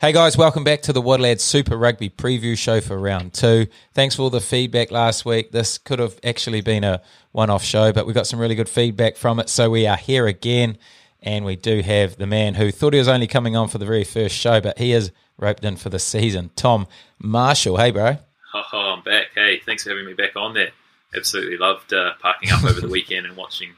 Hey 0.00 0.12
guys, 0.12 0.34
welcome 0.34 0.64
back 0.64 0.80
to 0.82 0.94
the 0.94 1.02
Waterlad 1.02 1.40
Super 1.40 1.76
Rugby 1.76 2.08
preview 2.08 2.56
show 2.56 2.80
for 2.80 2.98
round 2.98 3.34
two. 3.34 3.66
Thanks 3.92 4.16
for 4.16 4.22
all 4.22 4.30
the 4.30 4.40
feedback 4.40 4.90
last 4.90 5.26
week. 5.26 5.52
This 5.52 5.76
could 5.76 5.98
have 5.98 6.18
actually 6.24 6.62
been 6.62 6.84
a 6.84 7.02
one 7.32 7.50
off 7.50 7.62
show, 7.62 7.92
but 7.92 8.06
we 8.06 8.14
got 8.14 8.26
some 8.26 8.40
really 8.40 8.54
good 8.54 8.70
feedback 8.70 9.18
from 9.18 9.38
it. 9.40 9.50
So 9.50 9.68
we 9.68 9.86
are 9.86 9.98
here 9.98 10.26
again, 10.26 10.78
and 11.22 11.44
we 11.44 11.54
do 11.54 11.82
have 11.82 12.16
the 12.16 12.26
man 12.26 12.54
who 12.54 12.70
thought 12.70 12.94
he 12.94 12.98
was 12.98 13.08
only 13.08 13.26
coming 13.26 13.56
on 13.56 13.68
for 13.68 13.76
the 13.76 13.84
very 13.84 14.04
first 14.04 14.34
show, 14.34 14.58
but 14.58 14.78
he 14.78 14.92
is 14.92 15.12
roped 15.36 15.64
in 15.64 15.76
for 15.76 15.90
the 15.90 15.98
season, 15.98 16.48
Tom 16.56 16.86
Marshall. 17.18 17.76
Hey, 17.76 17.90
bro. 17.90 18.16
Oh, 18.54 18.78
I'm 18.96 19.02
back. 19.02 19.26
Hey, 19.34 19.60
thanks 19.66 19.82
for 19.82 19.90
having 19.90 20.06
me 20.06 20.14
back 20.14 20.34
on 20.34 20.54
there. 20.54 20.70
Absolutely 21.14 21.58
loved 21.58 21.92
uh, 21.92 22.12
parking 22.22 22.50
up 22.52 22.64
over 22.64 22.80
the 22.80 22.88
weekend 22.88 23.26
and 23.26 23.36
watching 23.36 23.74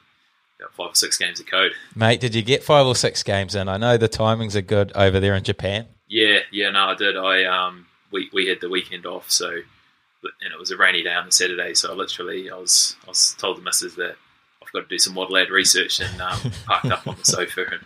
five 0.70 0.91
or 0.93 0.95
six 0.95 1.18
games 1.18 1.41
of 1.41 1.46
code. 1.46 1.73
Mate, 1.96 2.20
did 2.20 2.36
you 2.36 2.43
get 2.43 2.62
five 2.62 2.86
or 2.86 2.95
six 2.95 3.25
games 3.25 3.57
in? 3.57 3.68
I 3.68 3.77
know 3.77 3.96
the 3.96 4.09
timings 4.09 4.54
are 4.54 4.62
good 4.62 4.93
over 4.95 5.18
there 5.18 5.34
in 5.34 5.43
Japan. 5.43 5.86
Yeah, 6.12 6.40
yeah, 6.50 6.68
no, 6.68 6.88
I 6.88 6.94
did. 6.94 7.16
I 7.16 7.45
um, 7.45 7.86
we 8.10 8.28
we 8.34 8.46
had 8.46 8.60
the 8.60 8.68
weekend 8.68 9.06
off, 9.06 9.30
so 9.30 9.48
and 9.48 10.52
it 10.52 10.59
was 10.59 10.70
a 10.70 10.77
rainy 10.77 11.02
day 11.02 11.14
on 11.14 11.24
the 11.24 11.32
Saturday, 11.32 11.73
so 11.73 11.91
I 11.91 11.95
literally 11.95 12.50
I 12.50 12.54
was 12.59 12.96
I 13.06 13.09
was 13.09 13.34
told 13.38 13.56
the 13.56 13.62
missus 13.62 13.95
that 13.95 14.16
I've 14.62 14.70
got 14.73 14.80
to 14.80 14.87
do 14.88 14.98
some 14.98 15.14
Waterlad 15.14 15.48
research 15.48 16.01
and 16.01 16.20
um, 16.20 16.38
parked 16.66 16.90
up 16.90 17.09
on 17.09 17.16
the 17.16 17.24
sofa 17.24 17.62
and 17.62 17.80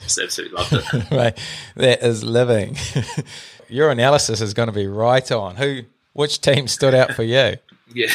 just 0.00 0.18
absolutely 0.18 0.56
loved 0.56 0.72
it. 0.72 1.10
right, 1.12 1.38
that 1.76 2.02
is 2.02 2.24
living. 2.24 2.76
Your 3.68 3.92
analysis 3.92 4.40
is 4.40 4.54
going 4.54 4.66
to 4.66 4.72
be 4.72 4.88
right 4.88 5.30
on. 5.30 5.54
Who, 5.54 5.82
which 6.14 6.40
team 6.40 6.66
stood 6.66 6.96
out 6.96 7.14
for 7.14 7.22
you? 7.22 7.58
yeah, 7.94 8.12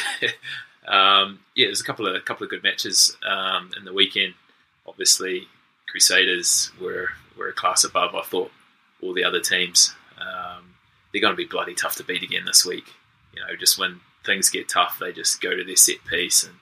um, 0.89 1.39
yeah, 1.55 1.67
there's 1.67 1.79
a 1.79 1.85
couple 1.85 2.05
of 2.05 2.15
a 2.15 2.19
couple 2.19 2.43
of 2.43 2.49
good 2.49 2.63
matches 2.63 3.15
um, 3.25 3.71
in 3.77 3.85
the 3.85 3.93
weekend. 3.93 4.33
Obviously, 4.85 5.47
Crusaders 5.87 6.69
were 6.81 7.11
were 7.37 7.47
a 7.47 7.53
class 7.53 7.85
above. 7.85 8.13
I 8.13 8.23
thought 8.23 8.51
all 9.03 9.13
the 9.13 9.23
other 9.23 9.39
teams. 9.39 9.93
Um, 10.19 10.75
they're 11.11 11.21
going 11.21 11.33
to 11.33 11.37
be 11.37 11.45
bloody 11.45 11.75
tough 11.75 11.95
to 11.97 12.03
beat 12.03 12.23
again 12.23 12.45
this 12.45 12.65
week. 12.65 12.85
You 13.35 13.41
know, 13.41 13.55
just 13.55 13.77
when 13.77 13.99
things 14.25 14.49
get 14.49 14.69
tough, 14.69 14.97
they 14.99 15.11
just 15.11 15.41
go 15.41 15.55
to 15.55 15.63
their 15.63 15.75
set 15.75 16.03
piece, 16.05 16.43
and 16.43 16.55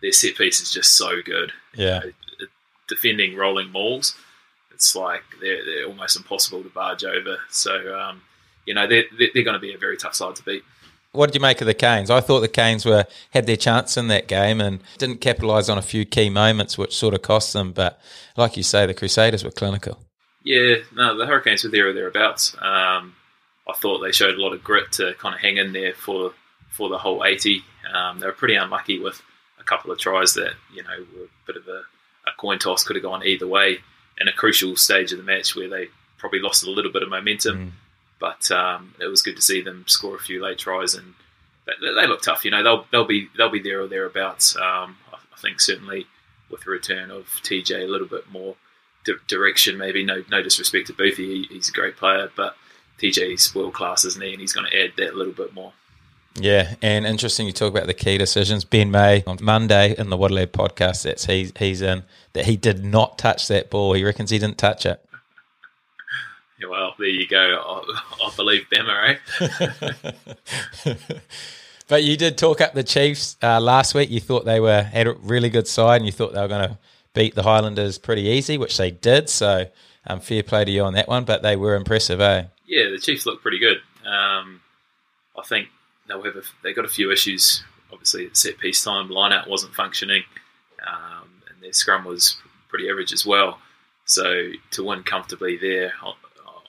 their 0.00 0.12
set 0.12 0.36
piece 0.36 0.60
is 0.60 0.70
just 0.70 0.96
so 0.96 1.20
good. 1.24 1.52
Yeah, 1.74 2.04
you 2.04 2.12
know, 2.40 2.46
defending 2.88 3.36
rolling 3.36 3.70
mauls, 3.70 4.14
it's 4.72 4.94
like 4.94 5.22
they're 5.40 5.64
they're 5.64 5.86
almost 5.86 6.16
impossible 6.16 6.62
to 6.62 6.68
barge 6.68 7.04
over. 7.04 7.38
So 7.50 7.98
um, 7.98 8.22
you 8.64 8.74
know, 8.74 8.86
they're 8.86 9.04
they're 9.18 9.44
going 9.44 9.54
to 9.54 9.58
be 9.58 9.74
a 9.74 9.78
very 9.78 9.96
tough 9.96 10.14
side 10.14 10.36
to 10.36 10.42
beat. 10.42 10.62
What 11.12 11.26
did 11.26 11.36
you 11.36 11.40
make 11.40 11.60
of 11.60 11.66
the 11.66 11.74
Canes? 11.74 12.10
I 12.10 12.20
thought 12.20 12.40
the 12.40 12.48
Canes 12.48 12.84
were 12.84 13.06
had 13.30 13.46
their 13.46 13.56
chance 13.56 13.96
in 13.96 14.08
that 14.08 14.28
game 14.28 14.60
and 14.60 14.80
didn't 14.98 15.20
capitalise 15.20 15.68
on 15.68 15.78
a 15.78 15.82
few 15.82 16.04
key 16.04 16.30
moments, 16.30 16.76
which 16.76 16.94
sort 16.94 17.14
of 17.14 17.22
cost 17.22 17.52
them. 17.54 17.72
But 17.72 18.00
like 18.36 18.56
you 18.56 18.62
say, 18.62 18.86
the 18.86 18.94
Crusaders 18.94 19.42
were 19.42 19.50
clinical. 19.50 19.98
Yeah, 20.48 20.76
no, 20.94 21.14
the 21.14 21.26
Hurricanes 21.26 21.62
were 21.62 21.68
there 21.68 21.88
or 21.88 21.92
thereabouts. 21.92 22.54
Um, 22.54 23.14
I 23.68 23.74
thought 23.76 23.98
they 23.98 24.12
showed 24.12 24.34
a 24.34 24.40
lot 24.40 24.54
of 24.54 24.64
grit 24.64 24.92
to 24.92 25.12
kind 25.18 25.34
of 25.34 25.42
hang 25.42 25.58
in 25.58 25.74
there 25.74 25.92
for 25.92 26.32
for 26.70 26.88
the 26.88 26.96
whole 26.96 27.22
80. 27.22 27.62
Um, 27.92 28.18
they 28.18 28.24
were 28.24 28.32
pretty 28.32 28.54
unlucky 28.54 28.98
with 28.98 29.20
a 29.60 29.64
couple 29.64 29.90
of 29.90 29.98
tries 29.98 30.32
that 30.34 30.54
you 30.72 30.82
know 30.82 31.04
were 31.14 31.24
a 31.24 31.46
bit 31.46 31.56
of 31.56 31.68
a, 31.68 31.82
a 32.26 32.32
coin 32.38 32.58
toss, 32.58 32.82
could 32.82 32.96
have 32.96 33.02
gone 33.02 33.26
either 33.26 33.46
way 33.46 33.80
in 34.18 34.26
a 34.26 34.32
crucial 34.32 34.74
stage 34.74 35.12
of 35.12 35.18
the 35.18 35.24
match 35.24 35.54
where 35.54 35.68
they 35.68 35.88
probably 36.16 36.40
lost 36.40 36.66
a 36.66 36.70
little 36.70 36.92
bit 36.92 37.02
of 37.02 37.10
momentum. 37.10 37.58
Mm. 37.58 37.70
But 38.18 38.50
um, 38.50 38.94
it 38.98 39.06
was 39.06 39.20
good 39.20 39.36
to 39.36 39.42
see 39.42 39.60
them 39.60 39.84
score 39.86 40.16
a 40.16 40.18
few 40.18 40.42
late 40.42 40.58
tries, 40.58 40.94
and 40.94 41.12
they, 41.66 41.74
they 41.94 42.06
look 42.06 42.22
tough. 42.22 42.46
You 42.46 42.52
know, 42.52 42.62
they'll 42.62 42.86
they'll 42.90 43.04
be 43.04 43.28
they'll 43.36 43.50
be 43.50 43.60
there 43.60 43.82
or 43.82 43.86
thereabouts. 43.86 44.56
Um, 44.56 44.96
I 45.12 45.38
think 45.38 45.60
certainly 45.60 46.06
with 46.48 46.62
the 46.62 46.70
return 46.70 47.10
of 47.10 47.26
TJ, 47.42 47.84
a 47.84 47.86
little 47.86 48.08
bit 48.08 48.30
more 48.30 48.56
direction. 49.26 49.78
Maybe 49.78 50.04
no 50.04 50.24
no 50.30 50.42
disrespect 50.42 50.88
to 50.88 50.92
Boothie, 50.92 51.16
he, 51.16 51.46
he's 51.50 51.68
a 51.68 51.72
great 51.72 51.96
player, 51.96 52.30
but 52.36 52.56
TJ's 52.98 53.54
world 53.54 53.74
class, 53.74 54.04
isn't 54.04 54.22
he? 54.22 54.32
And 54.32 54.40
he's 54.40 54.52
going 54.52 54.70
to 54.70 54.84
add 54.84 54.92
that 54.96 55.14
a 55.14 55.16
little 55.16 55.32
bit 55.32 55.54
more. 55.54 55.72
Yeah, 56.40 56.76
and 56.82 57.06
interesting 57.06 57.46
you 57.46 57.52
talk 57.52 57.72
about 57.72 57.86
the 57.86 57.94
key 57.94 58.18
decisions. 58.18 58.64
Ben 58.64 58.90
May 58.90 59.24
on 59.26 59.38
Monday 59.40 59.94
in 59.98 60.10
the 60.10 60.16
Waterlad 60.16 60.48
podcast 60.48 61.02
that's 61.02 61.26
he's 61.26 61.52
he's 61.58 61.82
in 61.82 62.04
that 62.32 62.46
he 62.46 62.56
did 62.56 62.84
not 62.84 63.18
touch 63.18 63.48
that 63.48 63.70
ball. 63.70 63.94
He 63.94 64.04
reckons 64.04 64.30
he 64.30 64.38
didn't 64.38 64.58
touch 64.58 64.86
it. 64.86 65.04
Yeah, 66.60 66.68
well, 66.68 66.94
there 66.98 67.08
you 67.08 67.26
go. 67.26 67.38
I, 67.38 68.26
I 68.26 68.30
believe 68.36 68.68
Bema, 68.70 69.16
eh? 69.40 70.94
but 71.88 72.02
you 72.02 72.16
did 72.16 72.36
talk 72.36 72.60
up 72.60 72.72
the 72.72 72.84
Chiefs 72.84 73.36
uh, 73.42 73.60
last 73.60 73.94
week. 73.94 74.10
You 74.10 74.20
thought 74.20 74.44
they 74.44 74.60
were 74.60 74.82
had 74.82 75.06
a 75.06 75.12
really 75.14 75.50
good 75.50 75.66
side, 75.66 75.96
and 75.96 76.06
you 76.06 76.12
thought 76.12 76.34
they 76.34 76.40
were 76.40 76.48
going 76.48 76.68
to 76.68 76.78
beat 77.18 77.34
the 77.34 77.42
Highlanders 77.42 77.98
pretty 77.98 78.22
easy, 78.22 78.58
which 78.58 78.76
they 78.76 78.92
did. 78.92 79.28
So 79.28 79.66
um, 80.06 80.20
fair 80.20 80.44
play 80.44 80.64
to 80.64 80.70
you 80.70 80.84
on 80.84 80.92
that 80.94 81.08
one, 81.08 81.24
but 81.24 81.42
they 81.42 81.56
were 81.56 81.74
impressive, 81.74 82.20
eh? 82.20 82.44
Yeah, 82.64 82.90
the 82.90 82.98
Chiefs 82.98 83.26
look 83.26 83.42
pretty 83.42 83.58
good. 83.58 83.78
Um, 84.06 84.60
I 85.36 85.42
think 85.44 85.68
they'll 86.06 86.22
have 86.22 86.36
a, 86.36 86.42
they 86.62 86.72
got 86.72 86.84
a 86.84 86.88
few 86.88 87.10
issues. 87.10 87.64
Obviously, 87.92 88.26
at 88.26 88.36
set 88.36 88.58
piece 88.58 88.84
time, 88.84 89.10
line 89.10 89.32
out 89.32 89.48
wasn't 89.48 89.74
functioning, 89.74 90.22
um, 90.86 91.28
and 91.48 91.60
their 91.60 91.72
scrum 91.72 92.04
was 92.04 92.36
pretty 92.68 92.88
average 92.88 93.12
as 93.12 93.26
well. 93.26 93.58
So 94.04 94.52
to 94.72 94.84
win 94.84 95.02
comfortably 95.02 95.56
there 95.56 95.92
on, 96.02 96.14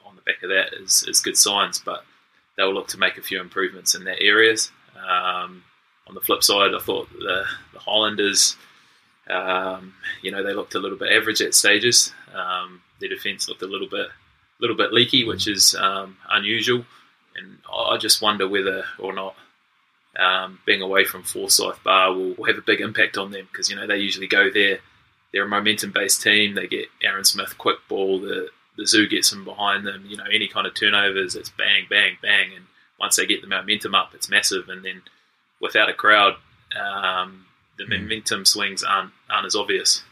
on 0.04 0.16
the 0.16 0.22
back 0.22 0.42
of 0.42 0.48
that 0.48 0.74
is, 0.82 1.04
is, 1.06 1.20
good 1.20 1.36
signs, 1.36 1.78
but 1.78 2.04
they'll 2.56 2.74
look 2.74 2.88
to 2.88 2.98
make 2.98 3.18
a 3.18 3.22
few 3.22 3.40
improvements 3.40 3.94
in 3.94 4.04
that 4.04 4.20
areas. 4.20 4.72
Um, 4.96 5.62
on 6.08 6.14
the 6.14 6.20
flip 6.20 6.42
side, 6.42 6.74
I 6.74 6.80
thought 6.80 7.08
the, 7.12 7.44
the 7.72 7.78
Highlanders 7.78 8.56
um, 9.30 9.94
you 10.22 10.30
know, 10.30 10.42
they 10.42 10.52
looked 10.52 10.74
a 10.74 10.78
little 10.78 10.98
bit 10.98 11.12
average 11.12 11.40
at 11.40 11.54
stages. 11.54 12.12
Um, 12.34 12.82
their 13.00 13.08
defence 13.08 13.48
looked 13.48 13.62
a 13.62 13.66
little 13.66 13.88
bit, 13.88 14.08
little 14.60 14.76
bit 14.76 14.92
leaky, 14.92 15.24
which 15.24 15.46
is 15.46 15.74
um, 15.74 16.16
unusual. 16.30 16.84
And 17.36 17.58
I 17.72 17.96
just 17.96 18.20
wonder 18.20 18.48
whether 18.48 18.84
or 18.98 19.12
not 19.12 19.34
um, 20.18 20.58
being 20.66 20.82
away 20.82 21.04
from 21.04 21.22
Forsyth 21.22 21.82
Barr 21.84 22.12
will, 22.12 22.34
will, 22.34 22.46
have 22.46 22.58
a 22.58 22.62
big 22.62 22.80
impact 22.80 23.16
on 23.16 23.30
them 23.30 23.46
because 23.50 23.70
you 23.70 23.76
know 23.76 23.86
they 23.86 23.98
usually 23.98 24.26
go 24.26 24.50
there. 24.50 24.78
They're 25.32 25.44
a 25.44 25.48
momentum-based 25.48 26.22
team. 26.22 26.54
They 26.54 26.66
get 26.66 26.88
Aaron 27.02 27.24
Smith 27.24 27.56
quick 27.56 27.78
ball. 27.88 28.20
The 28.20 28.48
the 28.76 28.86
zoo 28.86 29.08
gets 29.08 29.30
them 29.30 29.44
behind 29.44 29.86
them. 29.86 30.04
You 30.06 30.16
know, 30.16 30.24
any 30.24 30.48
kind 30.48 30.66
of 30.66 30.74
turnovers, 30.74 31.36
it's 31.36 31.50
bang, 31.50 31.86
bang, 31.88 32.16
bang. 32.22 32.50
And 32.54 32.64
once 32.98 33.16
they 33.16 33.26
get 33.26 33.40
the 33.40 33.46
momentum 33.46 33.94
up, 33.94 34.14
it's 34.14 34.28
massive. 34.28 34.68
And 34.68 34.84
then 34.84 35.02
without 35.60 35.90
a 35.90 35.94
crowd, 35.94 36.34
um, 36.78 37.46
the 37.80 37.98
momentum 37.98 38.44
swings 38.44 38.82
aren't 38.82 39.12
aren't 39.28 39.46
as 39.46 39.56
obvious. 39.56 40.02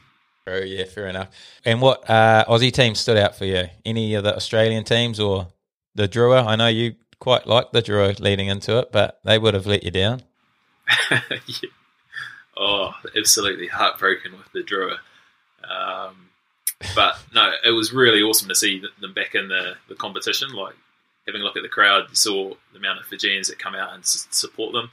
Oh 0.46 0.58
yeah, 0.58 0.84
fair 0.84 1.06
enough. 1.06 1.28
And 1.64 1.80
what 1.82 2.08
uh, 2.08 2.44
Aussie 2.48 2.72
teams 2.72 2.98
stood 2.98 3.18
out 3.18 3.36
for 3.36 3.44
you? 3.44 3.64
Any 3.84 4.14
of 4.14 4.24
the 4.24 4.34
Australian 4.34 4.84
teams 4.84 5.20
or 5.20 5.48
the 5.94 6.08
Drua? 6.08 6.46
I 6.46 6.56
know 6.56 6.68
you 6.68 6.94
quite 7.20 7.46
like 7.46 7.72
the 7.72 7.82
Drua 7.82 8.18
leading 8.18 8.48
into 8.48 8.78
it, 8.78 8.90
but 8.90 9.20
they 9.24 9.38
would 9.38 9.54
have 9.54 9.66
let 9.66 9.82
you 9.82 9.90
down. 9.90 10.22
yeah. 11.10 11.68
Oh, 12.56 12.94
absolutely 13.16 13.66
heartbroken 13.66 14.32
with 14.32 14.50
the 14.52 14.62
Drua. 14.62 14.98
Um, 15.68 16.30
but 16.94 17.18
no, 17.34 17.52
it 17.64 17.70
was 17.70 17.92
really 17.92 18.22
awesome 18.22 18.48
to 18.48 18.54
see 18.54 18.82
them 19.00 19.12
back 19.12 19.34
in 19.34 19.48
the, 19.48 19.74
the 19.88 19.94
competition. 19.94 20.54
Like 20.54 20.74
having 21.26 21.42
a 21.42 21.44
look 21.44 21.56
at 21.56 21.62
the 21.62 21.68
crowd, 21.68 22.06
you 22.08 22.16
saw 22.16 22.54
the 22.72 22.78
amount 22.78 23.00
of 23.00 23.06
Fijians 23.06 23.48
that 23.48 23.58
come 23.58 23.74
out 23.74 23.92
and 23.92 24.04
support 24.06 24.72
them 24.72 24.90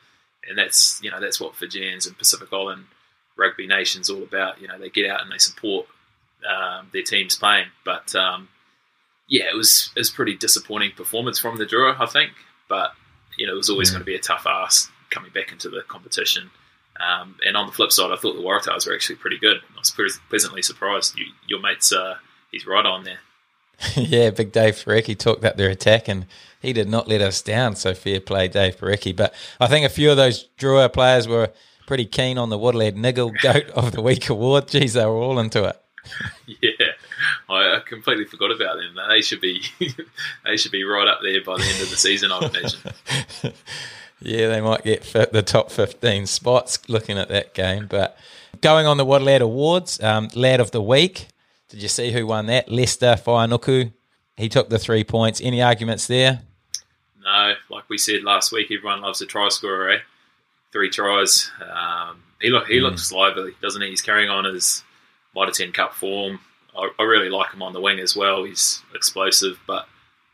and 0.49 0.57
that's 0.57 0.99
you 1.03 1.11
know 1.11 1.19
that's 1.19 1.39
what 1.39 1.55
Fijians 1.55 2.07
and 2.07 2.17
Pacific 2.17 2.49
Island 2.51 2.85
rugby 3.37 3.67
nation's 3.67 4.09
all 4.09 4.23
about. 4.23 4.61
You 4.61 4.67
know, 4.67 4.77
they 4.79 4.89
get 4.89 5.09
out 5.09 5.21
and 5.21 5.31
they 5.31 5.37
support 5.37 5.87
um, 6.47 6.89
their 6.93 7.03
teams 7.03 7.37
playing. 7.37 7.67
But 7.83 8.15
um, 8.15 8.49
yeah, 9.27 9.45
it 9.51 9.55
was 9.55 9.91
it 9.95 9.99
was 9.99 10.09
pretty 10.09 10.35
disappointing 10.35 10.91
performance 10.91 11.39
from 11.39 11.57
the 11.57 11.65
Drua, 11.65 11.99
I 11.99 12.05
think. 12.05 12.31
But 12.67 12.91
you 13.37 13.47
know, 13.47 13.53
it 13.53 13.57
was 13.57 13.69
always 13.69 13.89
going 13.89 14.01
to 14.01 14.05
be 14.05 14.15
a 14.15 14.19
tough 14.19 14.45
ask 14.47 14.91
coming 15.09 15.31
back 15.31 15.51
into 15.51 15.69
the 15.69 15.81
competition. 15.87 16.49
Um, 16.97 17.35
and 17.45 17.57
on 17.57 17.67
the 17.67 17.73
flip 17.73 17.91
side, 17.91 18.11
I 18.11 18.15
thought 18.15 18.35
the 18.35 18.41
Waratahs 18.41 18.87
were 18.87 18.93
actually 18.93 19.17
pretty 19.17 19.37
good. 19.37 19.57
I 19.57 19.79
was 19.79 20.19
pleasantly 20.29 20.61
surprised. 20.61 21.17
You, 21.17 21.25
your 21.45 21.59
mate's 21.59 21.91
uh, 21.91 22.15
he's 22.51 22.65
right 22.65 22.85
on 22.85 23.03
there. 23.03 23.19
yeah, 23.95 24.29
big 24.29 24.53
Dave 24.53 24.75
Porecki 24.75 25.17
talked 25.17 25.39
about 25.39 25.57
their 25.57 25.69
attack, 25.69 26.07
and 26.07 26.25
he 26.65 26.73
did 26.73 26.89
not 26.89 27.07
let 27.07 27.21
us 27.21 27.41
down. 27.41 27.75
So 27.75 27.93
fair 27.93 28.19
play, 28.19 28.47
Dave 28.47 28.77
Porecki. 28.77 29.15
But 29.15 29.33
I 29.59 29.67
think 29.67 29.85
a 29.85 29.89
few 29.89 30.11
of 30.11 30.17
those 30.17 30.49
Drua 30.57 30.91
players 30.91 31.27
were 31.27 31.51
pretty 31.85 32.05
keen 32.05 32.37
on 32.37 32.49
the 32.49 32.57
Waterlad 32.57 32.95
Niggle 32.95 33.31
Goat 33.41 33.69
of 33.69 33.91
the 33.91 34.01
Week 34.01 34.29
award. 34.29 34.67
Geez, 34.67 34.93
they 34.93 35.05
were 35.05 35.13
all 35.13 35.39
into 35.39 35.63
it. 35.63 35.81
yeah, 36.47 36.91
I 37.49 37.79
completely 37.85 38.25
forgot 38.25 38.51
about 38.51 38.77
them. 38.77 38.97
They 39.09 39.21
should 39.21 39.41
be 39.41 39.61
they 40.45 40.57
should 40.57 40.71
be 40.71 40.83
right 40.83 41.07
up 41.07 41.19
there 41.21 41.43
by 41.43 41.57
the 41.57 41.63
end 41.63 41.81
of 41.81 41.89
the 41.89 41.95
season, 41.95 42.31
I 42.31 42.39
would 42.39 42.55
imagine. 42.55 42.79
yeah, 44.21 44.47
they 44.47 44.61
might 44.61 44.83
get 44.83 45.03
the 45.31 45.43
top 45.43 45.71
fifteen 45.71 46.25
spots 46.25 46.87
looking 46.89 47.17
at 47.17 47.29
that 47.29 47.53
game. 47.53 47.87
But 47.87 48.17
going 48.61 48.85
on 48.85 48.97
the 48.97 49.05
Waterlad 49.05 49.41
Awards, 49.41 50.01
um, 50.03 50.29
Lad 50.35 50.59
of 50.59 50.71
the 50.71 50.81
Week. 50.81 51.27
Did 51.69 51.81
you 51.81 51.89
see 51.89 52.11
who 52.11 52.27
won 52.27 52.45
that? 52.45 52.69
Leicester 52.69 53.15
Fainga'anuku. 53.15 53.91
He 54.37 54.49
took 54.49 54.69
the 54.69 54.79
three 54.79 55.03
points. 55.03 55.41
Any 55.41 55.61
arguments 55.61 56.07
there? 56.07 56.41
No, 57.25 57.53
like 57.69 57.89
we 57.89 57.97
said 57.97 58.23
last 58.23 58.51
week, 58.51 58.71
everyone 58.71 59.01
loves 59.01 59.21
a 59.21 59.25
try 59.25 59.49
scorer. 59.49 59.89
Eh? 59.89 59.99
Three 60.71 60.89
tries. 60.89 61.49
Um, 61.61 62.21
he 62.39 62.49
look 62.49 62.67
he 62.67 62.77
mm. 62.77 62.83
looks 62.83 63.11
lively, 63.11 63.55
doesn't 63.61 63.81
he? 63.81 63.89
He's 63.89 64.01
carrying 64.01 64.29
on 64.29 64.45
his 64.45 64.83
Mitre 65.35 65.51
10 65.51 65.71
Cup 65.71 65.93
form. 65.93 66.39
I, 66.77 66.89
I, 66.99 67.03
really 67.03 67.29
like 67.29 67.51
him 67.53 67.61
on 67.61 67.73
the 67.73 67.81
wing 67.81 67.99
as 67.99 68.15
well. 68.15 68.43
He's 68.43 68.83
explosive, 68.93 69.59
but 69.65 69.87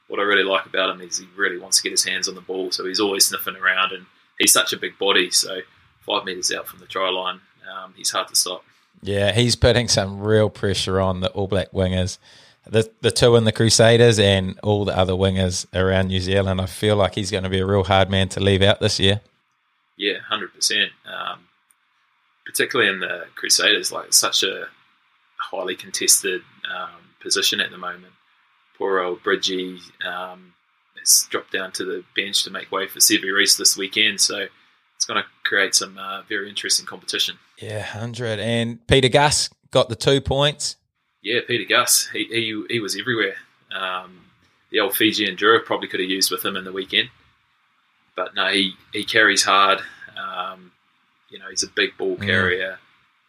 what 0.07 0.19
I 0.19 0.23
really 0.23 0.43
like 0.43 0.65
about 0.65 0.89
him 0.89 1.01
is 1.01 1.19
he 1.19 1.27
really 1.35 1.57
wants 1.57 1.77
to 1.77 1.83
get 1.83 1.91
his 1.91 2.03
hands 2.03 2.27
on 2.27 2.35
the 2.35 2.41
ball, 2.41 2.71
so 2.71 2.85
he's 2.85 2.99
always 2.99 3.25
sniffing 3.25 3.55
around, 3.55 3.93
and 3.93 4.05
he's 4.37 4.51
such 4.51 4.73
a 4.73 4.77
big 4.77 4.97
body. 4.97 5.29
So 5.29 5.61
five 6.05 6.25
meters 6.25 6.51
out 6.51 6.67
from 6.67 6.79
the 6.79 6.87
try 6.87 7.09
line, 7.09 7.39
um, 7.71 7.93
he's 7.95 8.09
hard 8.09 8.27
to 8.27 8.35
stop. 8.35 8.65
Yeah, 9.01 9.31
he's 9.31 9.55
putting 9.55 9.87
some 9.87 10.19
real 10.19 10.49
pressure 10.49 10.99
on 10.99 11.21
the 11.21 11.29
All 11.31 11.47
Black 11.47 11.71
wingers, 11.71 12.17
the 12.67 12.89
the 13.01 13.11
two 13.11 13.35
in 13.35 13.43
the 13.43 13.51
Crusaders, 13.51 14.19
and 14.19 14.59
all 14.63 14.85
the 14.85 14.97
other 14.97 15.13
wingers 15.13 15.65
around 15.73 16.07
New 16.07 16.19
Zealand. 16.19 16.61
I 16.61 16.65
feel 16.65 16.95
like 16.95 17.15
he's 17.15 17.31
going 17.31 17.43
to 17.43 17.49
be 17.49 17.59
a 17.59 17.65
real 17.65 17.83
hard 17.83 18.09
man 18.09 18.29
to 18.29 18.39
leave 18.39 18.61
out 18.61 18.79
this 18.79 18.99
year. 18.99 19.21
Yeah, 19.97 20.19
hundred 20.27 20.47
um, 20.47 20.55
percent. 20.55 20.91
Particularly 22.45 22.91
in 22.91 22.99
the 22.99 23.25
Crusaders, 23.35 23.91
like 23.91 24.13
such 24.13 24.43
a 24.43 24.65
highly 25.37 25.75
contested 25.75 26.41
um, 26.73 26.89
position 27.21 27.59
at 27.59 27.71
the 27.71 27.77
moment. 27.77 28.13
Poor 28.77 28.99
old 28.99 29.23
Bridgie 29.23 29.79
um, 30.05 30.53
has 30.99 31.27
dropped 31.29 31.51
down 31.51 31.71
to 31.73 31.85
the 31.85 32.03
bench 32.15 32.43
to 32.43 32.49
make 32.49 32.71
way 32.71 32.87
for 32.87 32.99
Sevu 32.99 33.33
Reece 33.33 33.57
this 33.57 33.77
weekend, 33.77 34.19
so 34.19 34.47
it's 34.95 35.05
going 35.05 35.21
to 35.21 35.27
create 35.43 35.75
some 35.75 35.97
uh, 35.97 36.23
very 36.23 36.49
interesting 36.49 36.85
competition. 36.85 37.37
Yeah, 37.57 37.81
hundred. 37.81 38.39
And 38.39 38.85
Pita 38.87 39.09
Gus 39.09 39.49
got 39.71 39.89
the 39.89 39.95
two 39.95 40.19
points. 40.19 40.75
Yeah, 41.21 41.39
Pita 41.47 41.65
Gus, 41.65 42.07
he 42.07 42.25
he, 42.25 42.63
he 42.69 42.79
was 42.79 42.97
everywhere. 42.97 43.35
Um, 43.73 44.21
the 44.71 44.79
old 44.79 44.95
Fijian 44.95 45.35
Drua 45.35 45.63
probably 45.63 45.87
could 45.87 45.99
have 45.99 46.09
used 46.09 46.31
with 46.31 46.43
him 46.43 46.55
in 46.55 46.63
the 46.63 46.71
weekend, 46.71 47.09
but 48.15 48.35
no, 48.35 48.47
he 48.47 48.75
he 48.93 49.03
carries 49.03 49.43
hard. 49.43 49.79
Um, 50.17 50.71
you 51.29 51.39
know, 51.39 51.49
he's 51.49 51.63
a 51.63 51.69
big 51.69 51.97
ball 51.97 52.15
carrier, 52.17 52.79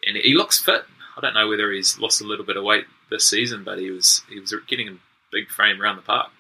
mm. 0.05 0.09
and 0.09 0.17
he 0.17 0.35
looks 0.35 0.59
fit. 0.59 0.85
I 1.17 1.21
don't 1.21 1.35
know 1.35 1.49
whether 1.49 1.71
he's 1.71 1.99
lost 1.99 2.21
a 2.21 2.25
little 2.25 2.45
bit 2.45 2.57
of 2.57 2.65
weight 2.65 2.87
this 3.11 3.27
season, 3.27 3.65
but 3.65 3.79
he 3.79 3.91
was 3.91 4.23
he 4.29 4.41
was 4.41 4.55
getting 4.67 4.89
a 4.89 4.97
big 5.31 5.49
frame 5.49 5.81
around 5.81 5.97
the 5.97 6.03
park. 6.03 6.31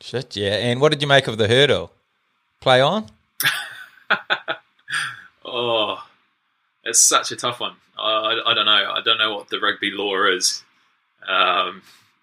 Shit, 0.00 0.36
yeah. 0.36 0.54
And 0.54 0.80
what 0.80 0.90
did 0.92 1.02
you 1.02 1.08
make 1.08 1.28
of 1.28 1.38
the 1.38 1.46
hurdle? 1.46 1.92
Play 2.60 2.80
on? 2.80 3.06
oh, 5.44 6.02
it's 6.84 7.00
such 7.00 7.32
a 7.32 7.36
tough 7.36 7.60
one. 7.60 7.76
I, 7.98 8.40
I, 8.46 8.54
don't 8.54 8.64
know. 8.64 8.92
I 8.92 9.02
don't 9.04 9.18
know 9.18 9.34
what 9.34 9.48
the 9.48 9.60
rugby 9.60 9.90
law 9.90 10.26
is. 10.26 10.64
Um, 11.26 11.82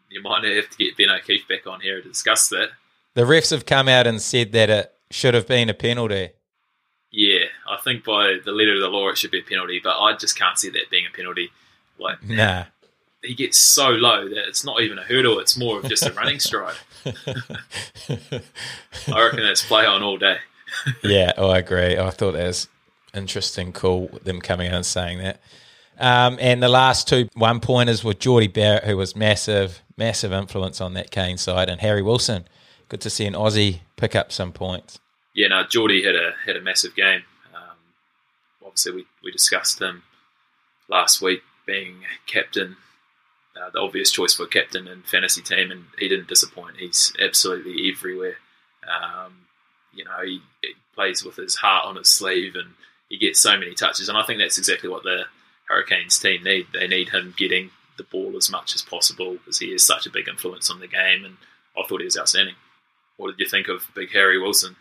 you 0.10 0.22
might 0.22 0.44
have 0.44 0.70
to 0.70 0.78
get 0.78 0.98
Ben 0.98 1.10
O'Keeffe 1.10 1.48
back 1.48 1.68
on 1.68 1.82
here 1.82 2.02
to 2.02 2.08
discuss 2.08 2.50
that. 2.50 2.70
The 3.14 3.24
refs 3.24 3.52
have 3.52 3.66
come 3.66 3.88
out 3.88 4.08
and 4.08 4.22
said 4.22 4.52
that 4.52 4.70
it 4.70 4.94
should 5.12 5.34
have 5.34 5.48
been 5.48 5.70
a 5.70 5.74
penalty. 5.74 6.30
Yeah, 7.12 7.46
I 7.68 7.78
think 7.84 8.04
by 8.04 8.38
the 8.44 8.52
letter 8.52 8.76
of 8.76 8.82
the 8.82 8.90
law 8.90 9.10
it 9.10 9.18
should 9.18 9.32
be 9.32 9.40
a 9.40 9.44
penalty, 9.44 9.80
but 9.84 9.98
I 9.98 10.16
just 10.16 10.38
can't 10.38 10.58
see 10.58 10.70
that 10.70 10.90
being 10.90 11.06
a 11.12 11.16
penalty. 11.16 11.52
Like, 11.98 12.24
nah, 12.24 12.66
he 13.24 13.34
gets 13.34 13.58
so 13.58 13.90
low 13.90 14.28
that 14.28 14.48
it's 14.48 14.64
not 14.64 14.82
even 14.82 15.00
a 15.00 15.04
hurdle; 15.04 15.40
it's 15.40 15.58
more 15.58 15.80
of 15.80 15.86
just 15.86 16.06
a 16.06 16.14
running 16.14 16.40
stride. 16.40 16.76
I 17.06 18.42
reckon 19.08 19.42
that's 19.42 19.66
play 19.66 19.86
on 19.86 20.04
all 20.04 20.18
day. 20.18 20.38
yeah, 21.04 21.32
I 21.38 21.60
agree. 21.60 21.98
I 21.98 22.10
thought 22.12 22.34
that 22.34 22.46
was 22.46 22.68
interesting, 23.14 23.74
cool, 23.74 24.10
them 24.24 24.42
coming 24.42 24.68
out 24.68 24.76
and 24.76 24.86
saying 24.86 25.20
that. 25.20 25.40
Um, 26.00 26.38
and 26.40 26.62
the 26.62 26.70
last 26.70 27.08
two 27.08 27.28
one 27.34 27.60
pointers 27.60 28.04
were 28.04 28.14
Jordie 28.14 28.48
Barrett, 28.48 28.84
who 28.84 28.98
was 28.98 29.16
massive, 29.16 29.82
massive 29.98 30.32
influence 30.32 30.80
on 30.80 30.94
that 30.94 31.12
Cane 31.12 31.38
side, 31.38 31.70
and 31.70 31.82
Harry 31.82 32.02
Wilson. 32.02 32.48
Good 32.90 33.02
to 33.02 33.10
see 33.10 33.26
an 33.26 33.34
Aussie 33.34 33.80
pick 33.96 34.16
up 34.16 34.32
some 34.32 34.52
points. 34.52 35.00
Yeah, 35.34 35.48
no, 35.50 35.64
Jordie 35.64 36.04
had 36.04 36.16
a 36.16 36.34
had 36.46 36.56
a 36.56 36.62
massive 36.62 36.96
game. 36.96 37.24
Um, 37.54 37.78
obviously, 38.64 38.92
we, 38.94 39.06
we 39.24 39.32
discussed 39.32 39.82
him 39.82 40.04
last 40.88 41.22
week 41.22 41.42
being 41.66 42.04
captain, 42.28 42.78
uh, 43.56 43.70
the 43.72 43.80
obvious 43.80 44.12
choice 44.12 44.34
for 44.34 44.46
captain 44.46 44.88
and 44.88 45.06
fantasy 45.06 45.42
team, 45.42 45.72
and 45.72 45.86
he 45.98 46.08
didn't 46.08 46.28
disappoint. 46.28 46.78
He's 46.78 47.14
absolutely 47.20 47.92
everywhere. 47.92 48.38
Um, 48.88 49.48
you 49.94 50.06
know, 50.06 50.24
he, 50.24 50.42
he, 50.62 50.74
plays 50.96 51.24
with 51.24 51.36
his 51.36 51.56
heart 51.58 51.86
on 51.86 51.96
his 51.96 52.10
sleeve, 52.10 52.56
and 52.56 52.74
he 53.08 53.18
gets 53.20 53.40
so 53.40 53.56
many 53.56 53.76
touches. 53.76 54.10
And 54.10 54.18
I 54.18 54.24
think 54.24 54.40
that's 54.40 54.58
exactly 54.58 54.90
what 54.90 55.04
the 55.04 55.26
Hurricanes 55.68 56.20
team 56.20 56.44
need. 56.44 56.68
They 56.74 56.88
need 56.88 57.10
him 57.10 57.34
getting 57.38 57.72
the 57.98 58.04
ball 58.04 58.36
as 58.38 58.50
much 58.50 58.76
as 58.76 58.82
possible 58.82 59.34
because 59.34 59.60
he 59.60 59.68
is 59.68 59.86
such 59.86 60.06
a 60.06 60.12
big 60.12 60.28
influence 60.28 60.70
on 60.70 60.80
the 60.80 60.88
game. 60.88 61.26
And 61.26 61.38
I 61.78 61.88
thought 61.88 62.02
he 62.02 62.06
was 62.06 62.18
outstanding. 62.18 62.56
What 63.18 63.30
did 63.30 63.40
you 63.44 63.50
think 63.50 63.68
of 63.68 63.90
Big 63.96 64.12
Harry 64.12 64.40
Wilson? 64.40 64.76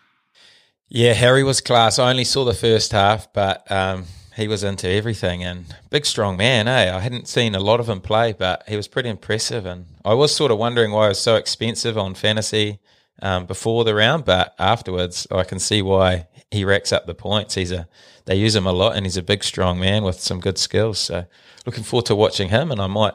Yeah, 0.88 1.14
Harry 1.14 1.42
was 1.42 1.60
class. 1.60 1.98
I 1.98 2.10
only 2.10 2.24
saw 2.24 2.44
the 2.44 2.54
first 2.54 2.92
half, 2.92 3.32
but 3.32 3.68
um, 3.72 4.04
he 4.36 4.46
was 4.46 4.62
into 4.62 4.88
everything 4.88 5.42
and 5.42 5.74
big, 5.90 6.06
strong 6.06 6.36
man. 6.36 6.68
Eh? 6.68 6.94
I 6.94 7.00
hadn't 7.00 7.26
seen 7.26 7.54
a 7.54 7.60
lot 7.60 7.80
of 7.80 7.88
him 7.88 8.00
play, 8.00 8.32
but 8.32 8.62
he 8.68 8.76
was 8.76 8.86
pretty 8.86 9.08
impressive. 9.08 9.66
And 9.66 9.86
I 10.04 10.14
was 10.14 10.34
sort 10.34 10.52
of 10.52 10.58
wondering 10.58 10.92
why 10.92 11.06
it 11.06 11.08
was 11.08 11.20
so 11.20 11.34
expensive 11.34 11.98
on 11.98 12.14
fantasy 12.14 12.78
um, 13.22 13.46
before 13.46 13.84
the 13.84 13.94
round, 13.94 14.24
but 14.24 14.54
afterwards, 14.58 15.26
I 15.30 15.44
can 15.44 15.58
see 15.58 15.82
why 15.82 16.26
he 16.50 16.64
racks 16.64 16.92
up 16.92 17.06
the 17.06 17.14
points. 17.14 17.54
He's 17.54 17.72
a 17.72 17.88
they 18.26 18.34
use 18.34 18.54
him 18.56 18.66
a 18.66 18.72
lot, 18.72 18.96
and 18.96 19.06
he's 19.06 19.16
a 19.16 19.22
big, 19.22 19.44
strong 19.44 19.78
man 19.78 20.02
with 20.02 20.20
some 20.20 20.40
good 20.40 20.58
skills. 20.58 20.98
So, 20.98 21.26
looking 21.64 21.84
forward 21.84 22.06
to 22.06 22.16
watching 22.16 22.48
him, 22.48 22.72
and 22.72 22.80
I 22.80 22.88
might 22.88 23.14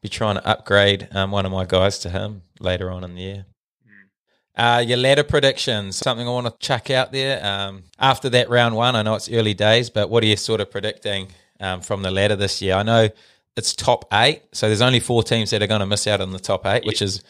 be 0.00 0.08
trying 0.08 0.36
to 0.36 0.46
upgrade 0.46 1.08
um, 1.12 1.30
one 1.30 1.46
of 1.46 1.52
my 1.52 1.64
guys 1.64 1.98
to 2.00 2.10
him 2.10 2.42
later 2.58 2.90
on 2.90 3.04
in 3.04 3.14
the 3.14 3.20
year. 3.20 3.46
Hmm. 3.86 4.60
Uh, 4.60 4.78
your 4.80 4.96
ladder 4.96 5.24
predictions, 5.24 5.96
something 5.96 6.26
I 6.26 6.30
want 6.30 6.46
to 6.46 6.54
chuck 6.66 6.90
out 6.90 7.12
there. 7.12 7.44
Um, 7.44 7.84
after 7.98 8.30
that 8.30 8.48
round 8.48 8.74
one, 8.74 8.96
I 8.96 9.02
know 9.02 9.14
it's 9.14 9.30
early 9.30 9.54
days, 9.54 9.90
but 9.90 10.08
what 10.08 10.22
are 10.22 10.26
you 10.26 10.36
sort 10.36 10.62
of 10.62 10.70
predicting 10.70 11.28
um, 11.60 11.82
from 11.82 12.02
the 12.02 12.10
ladder 12.10 12.36
this 12.36 12.62
year? 12.62 12.74
I 12.74 12.82
know 12.82 13.10
it's 13.56 13.74
top 13.74 14.06
eight, 14.12 14.42
so 14.52 14.68
there's 14.68 14.82
only 14.82 15.00
four 15.00 15.22
teams 15.22 15.50
that 15.50 15.62
are 15.62 15.66
going 15.66 15.80
to 15.80 15.86
miss 15.86 16.06
out 16.06 16.22
on 16.22 16.30
the 16.30 16.38
top 16.38 16.64
eight, 16.64 16.86
which 16.86 17.02
is 17.02 17.22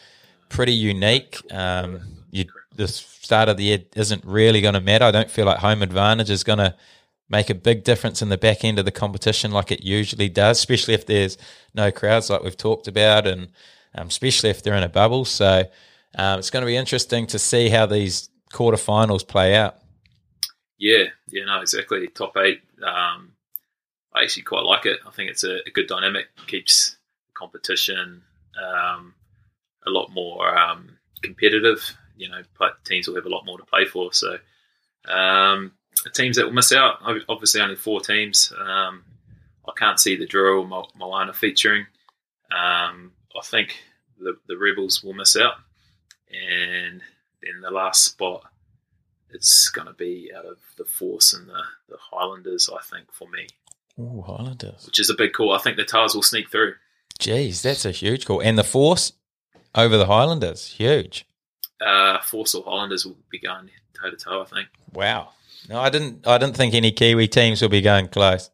pretty 0.49 0.73
unique. 0.73 1.41
Um, 1.51 2.01
you, 2.31 2.45
the 2.75 2.87
start 2.87 3.49
of 3.49 3.57
the 3.57 3.63
year 3.63 3.79
isn't 3.95 4.23
really 4.25 4.61
going 4.61 4.73
to 4.73 4.81
matter. 4.81 5.05
I 5.05 5.11
don't 5.11 5.29
feel 5.29 5.45
like 5.45 5.59
home 5.59 5.81
advantage 5.81 6.29
is 6.29 6.43
going 6.43 6.59
to 6.59 6.75
make 7.29 7.49
a 7.49 7.55
big 7.55 7.83
difference 7.83 8.21
in 8.21 8.29
the 8.29 8.37
back 8.37 8.63
end 8.63 8.79
of 8.79 8.85
the 8.85 8.91
competition 8.91 9.51
like 9.51 9.71
it 9.71 9.83
usually 9.83 10.29
does, 10.29 10.57
especially 10.57 10.93
if 10.93 11.05
there's 11.05 11.37
no 11.73 11.91
crowds 11.91 12.29
like 12.29 12.43
we've 12.43 12.57
talked 12.57 12.87
about, 12.87 13.27
and 13.27 13.49
um, 13.95 14.07
especially 14.07 14.49
if 14.49 14.63
they're 14.63 14.75
in 14.75 14.83
a 14.83 14.89
bubble. 14.89 15.25
So 15.25 15.63
um, 16.15 16.39
it's 16.39 16.49
going 16.49 16.61
to 16.61 16.67
be 16.67 16.77
interesting 16.77 17.27
to 17.27 17.39
see 17.39 17.69
how 17.69 17.85
these 17.85 18.29
quarterfinals 18.53 19.27
play 19.27 19.55
out. 19.55 19.77
Yeah, 20.77 21.05
yeah, 21.29 21.45
no, 21.45 21.59
exactly. 21.59 22.07
Top 22.07 22.37
eight. 22.37 22.61
Um, 22.83 23.33
I 24.13 24.23
actually 24.23 24.43
quite 24.43 24.63
like 24.63 24.85
it. 24.85 24.99
I 25.05 25.11
think 25.11 25.29
it's 25.29 25.43
a, 25.43 25.57
a 25.65 25.71
good 25.73 25.87
dynamic. 25.87 26.27
Keeps 26.47 26.97
competition 27.33 28.23
um, 28.61 29.13
a 29.87 29.91
lot 29.91 30.11
more 30.11 30.55
um, 30.57 30.97
competitive. 31.23 31.97
You 32.15 32.29
know, 32.29 32.41
teams 32.83 33.07
will 33.07 33.15
have 33.15 33.25
a 33.25 33.29
lot 33.29 33.45
more 33.45 33.57
to 33.57 33.65
play 33.65 33.85
for. 33.85 34.13
So, 34.13 34.37
um, 35.07 35.71
teams 36.13 36.37
that 36.37 36.45
will 36.45 36.53
miss 36.53 36.71
out, 36.71 36.99
obviously 37.29 37.61
only 37.61 37.75
four 37.75 38.01
teams. 38.01 38.51
Um, 38.59 39.03
I 39.67 39.71
can't 39.77 39.99
see 39.99 40.15
the 40.15 40.27
Drua 40.27 40.71
or 40.71 40.87
Moana 40.97 41.33
featuring. 41.33 41.85
Um, 42.51 43.11
I 43.35 43.41
think 43.43 43.83
the, 44.19 44.37
the 44.47 44.57
Rebels 44.57 45.03
will 45.03 45.13
miss 45.13 45.35
out. 45.35 45.55
And 46.31 47.01
then 47.41 47.61
the 47.61 47.71
last 47.71 48.03
spot, 48.03 48.43
it's 49.29 49.69
going 49.69 49.87
to 49.87 49.93
be 49.93 50.31
out 50.35 50.45
of 50.45 50.57
the 50.77 50.85
Force 50.85 51.33
and 51.33 51.47
the, 51.47 51.61
the 51.89 51.97
Highlanders, 51.99 52.69
I 52.73 52.81
think, 52.83 53.11
for 53.11 53.27
me. 53.29 53.47
Oh, 53.99 54.21
Highlanders. 54.21 54.85
Which 54.85 54.99
is 54.99 55.09
a 55.09 55.15
big 55.15 55.33
call. 55.33 55.53
I 55.53 55.59
think 55.59 55.77
the 55.77 55.83
Tahs 55.83 56.15
will 56.15 56.23
sneak 56.23 56.49
through. 56.49 56.75
Jeez, 57.19 57.61
that's 57.61 57.85
a 57.85 57.91
huge 57.91 58.25
call. 58.25 58.41
And 58.41 58.57
the 58.57 58.63
Force 58.63 59.11
over 59.77 59.97
the 59.97 60.07
Highlanders, 60.07 60.67
huge. 60.67 61.25
Uh, 61.79 62.19
Force 62.21 62.55
or 62.55 62.63
Highlanders 62.63 63.05
will 63.05 63.15
be 63.29 63.39
going 63.39 63.69
toe 63.93 64.09
to 64.09 64.17
toe, 64.17 64.41
I 64.41 64.45
think. 64.45 64.67
Wow. 64.93 65.29
No, 65.69 65.79
I 65.79 65.89
didn't. 65.89 66.25
I 66.27 66.37
didn't 66.37 66.57
think 66.57 66.73
any 66.73 66.91
Kiwi 66.91 67.27
teams 67.27 67.61
will 67.61 67.69
be 67.69 67.81
going 67.81 68.07
close. 68.07 68.49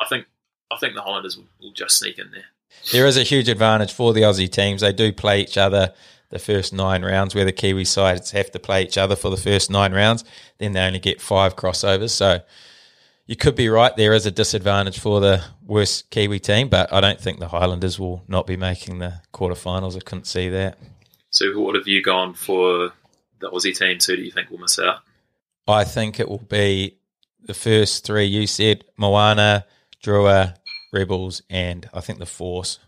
I 0.00 0.06
think. 0.06 0.26
I 0.70 0.76
think 0.76 0.94
the 0.94 1.02
Highlanders 1.02 1.36
will, 1.36 1.46
will 1.62 1.72
just 1.72 1.98
sneak 1.98 2.18
in 2.18 2.30
there. 2.32 2.44
There 2.92 3.06
is 3.06 3.16
a 3.16 3.22
huge 3.22 3.48
advantage 3.48 3.92
for 3.92 4.12
the 4.12 4.22
Aussie 4.22 4.50
teams. 4.50 4.80
They 4.80 4.92
do 4.92 5.12
play 5.12 5.40
each 5.40 5.56
other 5.56 5.94
the 6.30 6.38
first 6.38 6.72
nine 6.72 7.04
rounds, 7.04 7.34
where 7.34 7.44
the 7.44 7.52
Kiwi 7.52 7.84
sides 7.84 8.32
have 8.32 8.50
to 8.50 8.58
play 8.58 8.82
each 8.82 8.98
other 8.98 9.14
for 9.14 9.30
the 9.30 9.36
first 9.36 9.70
nine 9.70 9.92
rounds. 9.92 10.24
Then 10.58 10.72
they 10.72 10.80
only 10.80 10.98
get 10.98 11.20
five 11.20 11.54
crossovers. 11.54 12.10
So 12.10 12.40
you 13.26 13.36
could 13.36 13.54
be 13.54 13.68
right. 13.68 13.94
There 13.96 14.12
is 14.12 14.26
a 14.26 14.30
disadvantage 14.30 14.98
for 14.98 15.20
the 15.20 15.42
worst 15.64 16.10
Kiwi 16.10 16.40
team, 16.40 16.68
but 16.68 16.92
I 16.92 17.00
don't 17.00 17.20
think 17.20 17.38
the 17.38 17.48
Highlanders 17.48 17.98
will 17.98 18.22
not 18.28 18.46
be 18.46 18.56
making 18.56 18.98
the 18.98 19.20
quarterfinals. 19.32 19.96
I 19.96 20.00
couldn't 20.00 20.26
see 20.26 20.48
that. 20.50 20.78
So, 21.30 21.58
what 21.58 21.74
have 21.74 21.88
you 21.88 22.02
gone 22.02 22.34
for 22.34 22.92
the 23.40 23.50
Aussie 23.50 23.76
teams? 23.76 24.06
Who 24.06 24.16
do 24.16 24.22
you 24.22 24.30
think 24.30 24.50
will 24.50 24.58
miss 24.58 24.78
out? 24.78 25.00
I 25.66 25.84
think 25.84 26.20
it 26.20 26.28
will 26.28 26.38
be 26.38 26.98
the 27.42 27.54
first 27.54 28.04
three 28.04 28.24
you 28.24 28.46
said 28.46 28.84
Moana, 28.96 29.64
Drua, 30.02 30.56
Rebels, 30.92 31.42
and 31.48 31.88
I 31.94 32.00
think 32.00 32.18
the 32.18 32.26
Force. 32.26 32.78